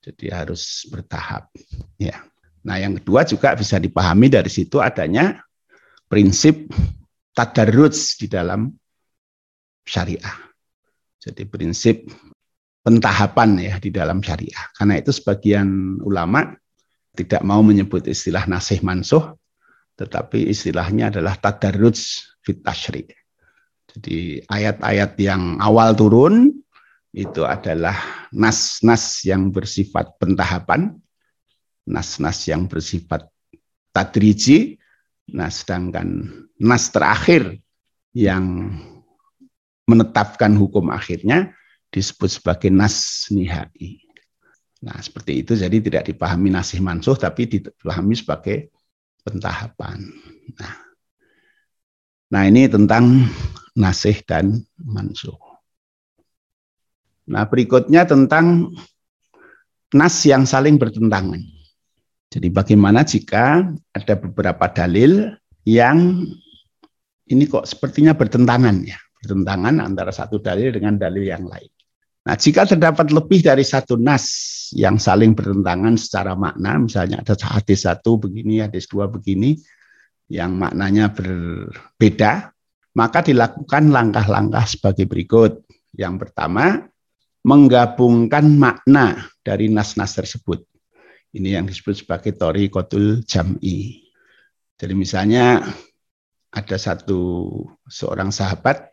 Jadi 0.00 0.32
harus 0.32 0.88
bertahap 0.88 1.52
ya. 2.00 2.24
Nah, 2.64 2.76
yang 2.80 2.96
kedua 3.00 3.24
juga 3.24 3.52
bisa 3.56 3.76
dipahami 3.76 4.32
dari 4.32 4.48
situ 4.48 4.80
adanya 4.80 5.40
prinsip 6.08 6.72
tadarruj 7.36 8.16
di 8.20 8.26
dalam 8.28 8.68
syariah. 9.84 10.36
Jadi 11.20 11.44
prinsip 11.44 12.08
pentahapan 12.80 13.60
ya 13.60 13.74
di 13.76 13.92
dalam 13.92 14.24
syariah. 14.24 14.72
Karena 14.72 14.96
itu 14.96 15.12
sebagian 15.12 16.00
ulama 16.00 16.48
tidak 17.14 17.42
mau 17.42 17.60
menyebut 17.60 18.06
istilah 18.06 18.46
nasih 18.46 18.80
mansuh, 18.86 19.34
tetapi 19.98 20.48
istilahnya 20.48 21.10
adalah 21.12 21.36
tadarruj 21.36 21.98
fit 22.40 22.62
tashri. 22.64 23.04
Jadi 23.90 24.40
ayat-ayat 24.46 25.18
yang 25.18 25.58
awal 25.58 25.92
turun 25.98 26.54
itu 27.10 27.42
adalah 27.42 28.30
nas-nas 28.30 29.26
yang 29.26 29.50
bersifat 29.50 30.14
pentahapan, 30.22 30.94
nas-nas 31.90 32.46
yang 32.46 32.70
bersifat 32.70 33.26
tadriji, 33.90 34.78
nah 35.34 35.50
sedangkan 35.50 36.30
nas 36.62 36.86
terakhir 36.94 37.58
yang 38.14 38.70
menetapkan 39.90 40.54
hukum 40.54 40.94
akhirnya 40.94 41.50
disebut 41.90 42.30
sebagai 42.30 42.70
nas 42.70 43.26
nihai. 43.34 44.09
Nah, 44.80 44.96
seperti 45.00 45.44
itu 45.44 45.52
jadi 45.52 45.76
tidak 45.80 46.08
dipahami 46.08 46.48
nasih 46.48 46.80
mansuh 46.80 47.16
tapi 47.16 47.44
dipahami 47.44 48.16
sebagai 48.16 48.72
pentahapan. 49.20 50.00
Nah, 50.56 50.74
nah 52.32 52.42
ini 52.48 52.64
tentang 52.64 53.28
nasih 53.76 54.24
dan 54.24 54.64
mansuh. 54.80 55.36
Nah, 57.28 57.44
berikutnya 57.44 58.08
tentang 58.08 58.72
nas 59.92 60.16
yang 60.24 60.48
saling 60.48 60.80
bertentangan. 60.80 61.42
Jadi 62.30 62.48
bagaimana 62.48 63.02
jika 63.02 63.66
ada 63.90 64.14
beberapa 64.14 64.70
dalil 64.70 65.34
yang 65.66 66.24
ini 67.30 67.44
kok 67.46 67.66
sepertinya 67.66 68.14
bertentangan 68.14 68.86
ya 68.86 68.98
bertentangan 69.20 69.82
antara 69.82 70.14
satu 70.14 70.40
dalil 70.40 70.72
dengan 70.72 70.96
dalil 70.96 71.26
yang 71.26 71.44
lain. 71.44 71.70
Nah, 72.30 72.38
jika 72.38 72.62
terdapat 72.62 73.10
lebih 73.10 73.42
dari 73.42 73.66
satu 73.66 73.98
nas 73.98 74.22
yang 74.70 75.02
saling 75.02 75.34
bertentangan 75.34 75.98
secara 75.98 76.38
makna, 76.38 76.78
misalnya 76.78 77.26
ada 77.26 77.34
hadis 77.34 77.82
satu 77.82 78.22
begini, 78.22 78.62
hadis 78.62 78.86
dua 78.86 79.10
begini, 79.10 79.58
yang 80.30 80.54
maknanya 80.54 81.10
berbeda, 81.10 82.54
maka 82.94 83.26
dilakukan 83.26 83.90
langkah-langkah 83.90 84.62
sebagai 84.62 85.10
berikut. 85.10 85.66
Yang 85.90 86.22
pertama, 86.22 86.86
menggabungkan 87.42 88.46
makna 88.54 89.26
dari 89.42 89.66
nas-nas 89.66 90.14
tersebut. 90.14 90.62
Ini 91.34 91.58
yang 91.58 91.66
disebut 91.66 92.06
sebagai 92.06 92.38
tori 92.38 92.70
kotul 92.70 93.26
jam'i. 93.26 94.06
Jadi 94.78 94.94
misalnya 94.94 95.66
ada 96.54 96.76
satu 96.78 97.50
seorang 97.90 98.30
sahabat 98.30 98.86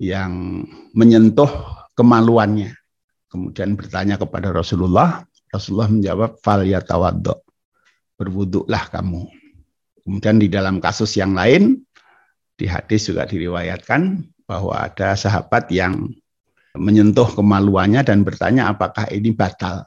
yang 0.00 0.64
menyentuh 0.96 1.83
kemaluannya. 1.94 2.74
Kemudian 3.30 3.74
bertanya 3.74 4.14
kepada 4.14 4.54
Rasulullah, 4.54 5.26
Rasulullah 5.50 5.90
menjawab 5.90 6.38
fal 6.38 6.62
yatawaddo. 6.62 7.42
Berwuduklah 8.14 8.90
kamu. 8.94 9.26
Kemudian 10.06 10.38
di 10.38 10.46
dalam 10.46 10.78
kasus 10.78 11.18
yang 11.18 11.34
lain 11.34 11.82
di 12.54 12.70
hadis 12.70 13.10
juga 13.10 13.26
diriwayatkan 13.26 14.22
bahwa 14.46 14.86
ada 14.86 15.18
sahabat 15.18 15.66
yang 15.74 16.12
menyentuh 16.78 17.26
kemaluannya 17.34 18.06
dan 18.06 18.22
bertanya 18.22 18.70
apakah 18.70 19.08
ini 19.10 19.34
batal. 19.34 19.82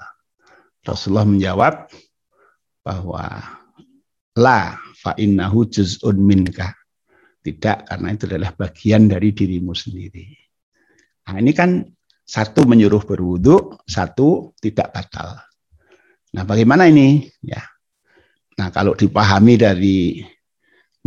Rasulullah 0.84 1.28
menjawab 1.28 1.88
bahwa 2.84 3.44
la 4.40 4.80
fa 4.96 5.12
innahu 5.20 5.68
juz'un 5.68 6.16
minka. 6.16 6.72
Tidak, 7.44 7.88
karena 7.88 8.08
itu 8.12 8.28
adalah 8.28 8.52
bagian 8.52 9.08
dari 9.08 9.32
dirimu 9.32 9.72
sendiri. 9.72 10.36
Nah, 11.28 11.40
ini 11.40 11.52
kan 11.56 11.80
satu 12.28 12.68
menyuruh 12.68 13.08
berwudu, 13.08 13.80
satu 13.88 14.52
tidak 14.60 14.92
batal. 14.92 15.40
Nah, 16.36 16.44
bagaimana 16.44 16.92
ini? 16.92 17.24
Ya. 17.40 17.64
Nah, 18.60 18.68
kalau 18.68 18.92
dipahami 19.00 19.56
dari 19.56 20.20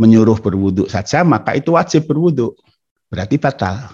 menyuruh 0.01 0.41
berwudu 0.41 0.89
saja, 0.89 1.21
maka 1.21 1.53
itu 1.53 1.77
wajib 1.77 2.09
berwudu. 2.09 2.57
Berarti 3.05 3.37
batal. 3.37 3.93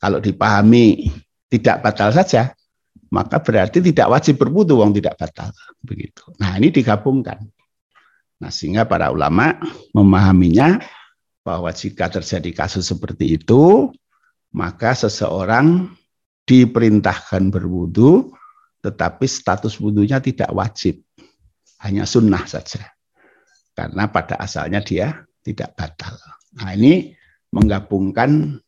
Kalau 0.00 0.24
dipahami 0.24 1.12
tidak 1.52 1.84
batal 1.84 2.16
saja, 2.16 2.56
maka 3.12 3.44
berarti 3.44 3.84
tidak 3.84 4.08
wajib 4.08 4.40
berwudu 4.40 4.80
wong 4.80 4.96
tidak 4.96 5.20
batal. 5.20 5.52
Begitu. 5.84 6.32
Nah, 6.40 6.56
ini 6.56 6.72
digabungkan. 6.72 7.44
Nah, 8.40 8.48
sehingga 8.48 8.88
para 8.88 9.12
ulama 9.12 9.52
memahaminya 9.92 10.80
bahwa 11.44 11.68
jika 11.76 12.08
terjadi 12.08 12.64
kasus 12.64 12.88
seperti 12.88 13.36
itu, 13.36 13.92
maka 14.56 14.96
seseorang 14.96 15.92
diperintahkan 16.44 17.48
berwudu, 17.48 18.32
tetapi 18.84 19.24
status 19.24 19.80
wudhunya 19.80 20.20
tidak 20.20 20.52
wajib, 20.52 21.00
hanya 21.80 22.04
sunnah 22.04 22.44
saja. 22.44 22.92
Karena 23.74 24.06
pada 24.06 24.38
asalnya 24.38 24.84
dia 24.84 25.24
tidak 25.42 25.74
batal. 25.74 26.14
Nah 26.60 26.70
ini 26.76 27.10
menggabungkan 27.50 28.60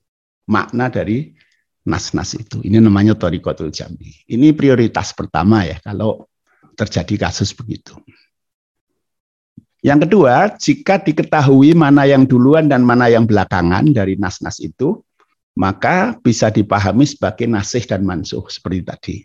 makna 0.51 0.91
dari 0.91 1.31
nas-nas 1.87 2.35
itu. 2.35 2.59
Ini 2.67 2.83
namanya 2.83 3.15
torikotul 3.15 3.71
jami. 3.71 4.11
Ini 4.27 4.51
prioritas 4.57 5.15
pertama 5.15 5.63
ya 5.63 5.79
kalau 5.79 6.27
terjadi 6.75 7.31
kasus 7.31 7.55
begitu. 7.55 7.95
Yang 9.87 10.11
kedua, 10.11 10.51
jika 10.59 10.99
diketahui 10.99 11.79
mana 11.79 12.11
yang 12.11 12.27
duluan 12.27 12.67
dan 12.67 12.83
mana 12.83 13.07
yang 13.07 13.23
belakangan 13.23 13.87
dari 13.95 14.19
nas-nas 14.19 14.59
itu, 14.59 14.99
maka 15.57 16.15
bisa 16.21 16.53
dipahami 16.53 17.09
sebagai 17.09 17.49
nasih 17.49 17.89
dan 17.89 18.05
mansuh 18.05 18.45
seperti 18.53 18.81
tadi. 18.85 19.17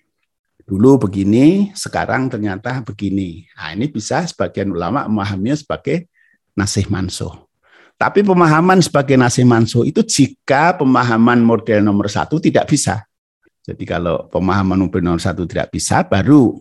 Dulu 0.63 1.03
begini, 1.03 1.75
sekarang 1.75 2.31
ternyata 2.31 2.79
begini. 2.79 3.43
Nah, 3.59 3.75
ini 3.75 3.91
bisa 3.91 4.23
sebagian 4.23 4.71
ulama 4.71 5.03
memahaminya 5.11 5.59
sebagai 5.59 6.07
nasih 6.55 6.87
mansuh. 6.87 7.35
Tapi 7.99 8.23
pemahaman 8.23 8.79
sebagai 8.79 9.19
nasih 9.19 9.43
mansuh 9.43 9.83
itu 9.83 10.01
jika 10.01 10.73
pemahaman 10.79 11.43
model 11.43 11.83
nomor 11.83 12.07
satu 12.07 12.39
tidak 12.39 12.71
bisa. 12.71 13.03
Jadi 13.61 13.83
kalau 13.83 14.31
pemahaman 14.31 14.87
model 14.87 15.03
nomor 15.03 15.21
satu 15.21 15.43
tidak 15.43 15.69
bisa, 15.69 16.01
baru 16.07 16.57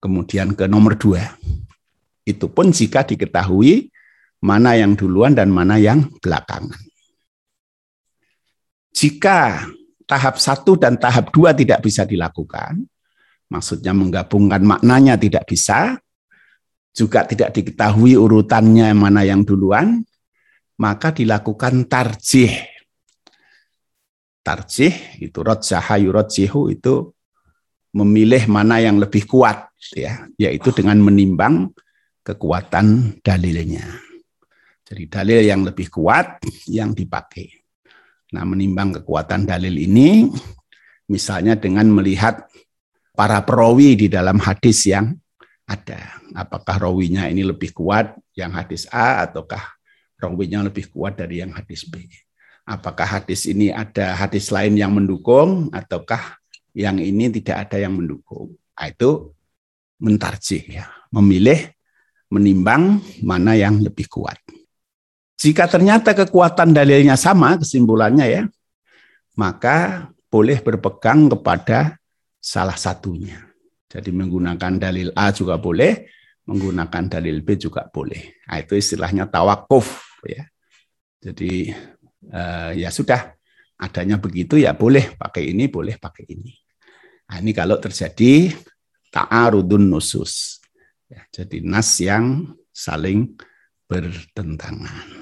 kemudian 0.00 0.56
ke 0.56 0.64
nomor 0.66 0.96
dua. 0.96 1.36
Itu 2.24 2.48
pun 2.48 2.72
jika 2.72 3.04
diketahui 3.04 3.92
mana 4.42 4.74
yang 4.74 4.96
duluan 4.98 5.36
dan 5.36 5.52
mana 5.52 5.78
yang 5.78 6.10
belakangan. 6.18 6.91
Jika 8.92 9.66
tahap 10.04 10.36
satu 10.36 10.76
dan 10.76 11.00
tahap 11.00 11.32
dua 11.32 11.56
tidak 11.56 11.80
bisa 11.80 12.04
dilakukan, 12.04 12.84
maksudnya 13.48 13.96
menggabungkan 13.96 14.60
maknanya 14.60 15.16
tidak 15.16 15.48
bisa, 15.48 15.96
juga 16.92 17.24
tidak 17.24 17.56
diketahui 17.56 18.20
urutannya 18.20 18.92
mana 18.92 19.24
yang 19.24 19.44
duluan, 19.44 20.04
maka 20.76 21.12
dilakukan 21.12 21.88
tarjih. 21.88 22.52
Tarjih 24.42 25.22
itu 25.22 25.38
rojjaha 25.38 26.02
yurojjihu 26.02 26.68
itu 26.74 27.14
memilih 27.96 28.48
mana 28.48 28.80
yang 28.82 29.00
lebih 29.00 29.24
kuat 29.24 29.70
ya, 29.94 30.26
yaitu 30.36 30.72
dengan 30.72 30.98
menimbang 31.00 31.70
kekuatan 32.20 33.18
dalilnya. 33.24 33.86
Jadi 34.82 35.08
dalil 35.08 35.40
yang 35.46 35.62
lebih 35.64 35.88
kuat 35.88 36.42
yang 36.68 36.92
dipakai. 36.92 37.61
Nah, 38.32 38.48
menimbang 38.48 38.96
kekuatan 38.96 39.44
dalil 39.44 39.76
ini 39.76 40.32
misalnya 41.06 41.52
dengan 41.52 41.84
melihat 41.92 42.48
para 43.12 43.44
perawi 43.44 43.94
di 43.94 44.08
dalam 44.08 44.40
hadis 44.40 44.88
yang 44.88 45.12
ada. 45.68 46.16
Apakah 46.32 46.88
rawinya 46.88 47.28
ini 47.28 47.44
lebih 47.44 47.76
kuat 47.76 48.16
yang 48.32 48.56
hadis 48.56 48.88
A 48.88 49.28
ataukah 49.28 49.60
rawinya 50.16 50.64
lebih 50.64 50.88
kuat 50.88 51.20
dari 51.20 51.44
yang 51.44 51.52
hadis 51.52 51.84
B? 51.84 52.08
Apakah 52.64 53.20
hadis 53.20 53.44
ini 53.44 53.68
ada 53.68 54.16
hadis 54.16 54.48
lain 54.48 54.80
yang 54.80 54.96
mendukung 54.96 55.68
ataukah 55.74 56.40
yang 56.72 56.96
ini 56.96 57.28
tidak 57.28 57.68
ada 57.68 57.84
yang 57.84 57.92
mendukung? 57.92 58.56
Nah, 58.72 58.88
itu 58.88 59.36
mentarjih 60.00 60.82
ya, 60.82 60.88
memilih 61.12 61.68
menimbang 62.32 62.98
mana 63.20 63.52
yang 63.52 63.78
lebih 63.78 64.08
kuat. 64.08 64.40
Jika 65.42 65.66
ternyata 65.66 66.14
kekuatan 66.14 66.70
dalilnya 66.70 67.18
sama 67.18 67.58
kesimpulannya 67.58 68.26
ya, 68.30 68.42
maka 69.34 70.06
boleh 70.30 70.62
berpegang 70.62 71.26
kepada 71.26 71.98
salah 72.38 72.78
satunya. 72.78 73.42
Jadi 73.90 74.14
menggunakan 74.14 74.78
dalil 74.78 75.10
A 75.18 75.34
juga 75.34 75.58
boleh, 75.58 76.06
menggunakan 76.46 77.18
dalil 77.18 77.42
B 77.42 77.58
juga 77.58 77.90
boleh. 77.90 78.38
Nah, 78.46 78.62
itu 78.62 78.78
istilahnya 78.78 79.26
tawakuf 79.26 80.14
ya. 80.22 80.46
Jadi 81.18 81.74
eh, 82.30 82.70
ya 82.78 82.94
sudah 82.94 83.34
adanya 83.82 84.22
begitu 84.22 84.62
ya 84.62 84.78
boleh 84.78 85.18
pakai 85.18 85.50
ini, 85.50 85.66
boleh 85.66 85.98
pakai 85.98 86.24
ini. 86.38 86.54
Nah, 87.26 87.42
ini 87.42 87.50
kalau 87.50 87.82
terjadi 87.82 88.54
ta'arudun 89.10 89.90
nusus. 89.90 90.62
Ya, 91.10 91.26
jadi 91.34 91.66
nas 91.66 91.98
yang 91.98 92.54
saling 92.70 93.34
bertentangan. 93.90 95.21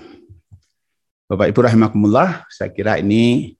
Bapak 1.30 1.46
Ibu 1.54 1.62
rahimakumullah, 1.62 2.42
saya 2.50 2.74
kira 2.74 2.98
ini 2.98 3.54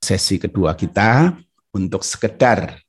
sesi 0.00 0.40
kedua 0.40 0.72
kita 0.72 1.36
untuk 1.68 2.00
sekedar 2.00 2.80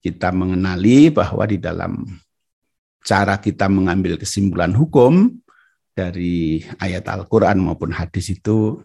kita 0.00 0.32
mengenali 0.32 1.12
bahwa 1.12 1.44
di 1.44 1.60
dalam 1.60 2.08
cara 3.04 3.36
kita 3.36 3.68
mengambil 3.68 4.16
kesimpulan 4.16 4.72
hukum 4.72 5.28
dari 5.92 6.64
ayat 6.80 7.04
Al-Quran 7.04 7.60
maupun 7.60 7.92
hadis 7.92 8.32
itu 8.32 8.80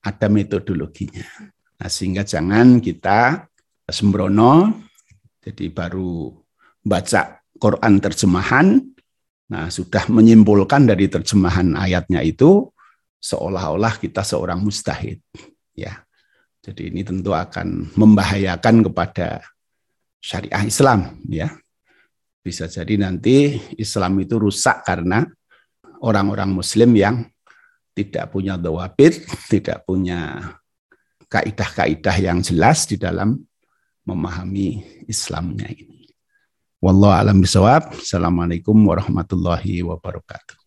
ada 0.00 0.32
metodologinya. 0.32 1.28
Nah, 1.76 1.92
sehingga 1.92 2.24
jangan 2.24 2.80
kita 2.80 3.44
sembrono, 3.92 4.88
jadi 5.44 5.68
baru 5.68 6.32
baca 6.80 7.44
Quran 7.60 8.00
terjemahan, 8.00 8.80
nah 9.52 9.68
sudah 9.68 10.08
menyimpulkan 10.08 10.88
dari 10.88 11.12
terjemahan 11.12 11.76
ayatnya 11.76 12.24
itu 12.24 12.72
seolah-olah 13.18 13.98
kita 13.98 14.22
seorang 14.22 14.62
mustahid. 14.62 15.22
Ya, 15.74 16.02
jadi 16.62 16.90
ini 16.90 17.06
tentu 17.06 17.34
akan 17.34 17.94
membahayakan 17.94 18.82
kepada 18.90 19.42
syariah 20.18 20.66
Islam. 20.66 21.18
Ya, 21.30 21.54
bisa 22.42 22.66
jadi 22.66 22.98
nanti 22.98 23.58
Islam 23.78 24.18
itu 24.22 24.38
rusak 24.40 24.82
karena 24.86 25.26
orang-orang 26.02 26.50
Muslim 26.50 26.94
yang 26.94 27.26
tidak 27.94 28.30
punya 28.30 28.54
dawabit, 28.54 29.26
tidak 29.50 29.82
punya 29.82 30.38
kaidah-kaidah 31.28 32.16
yang 32.18 32.38
jelas 32.40 32.86
di 32.86 32.96
dalam 32.96 33.36
memahami 34.06 34.82
Islamnya 35.10 35.68
ini. 35.68 36.08
Wallahu 36.78 37.10
alam 37.10 37.42
bisawab. 37.42 37.90
Assalamualaikum 37.98 38.78
warahmatullahi 38.86 39.82
wabarakatuh. 39.82 40.57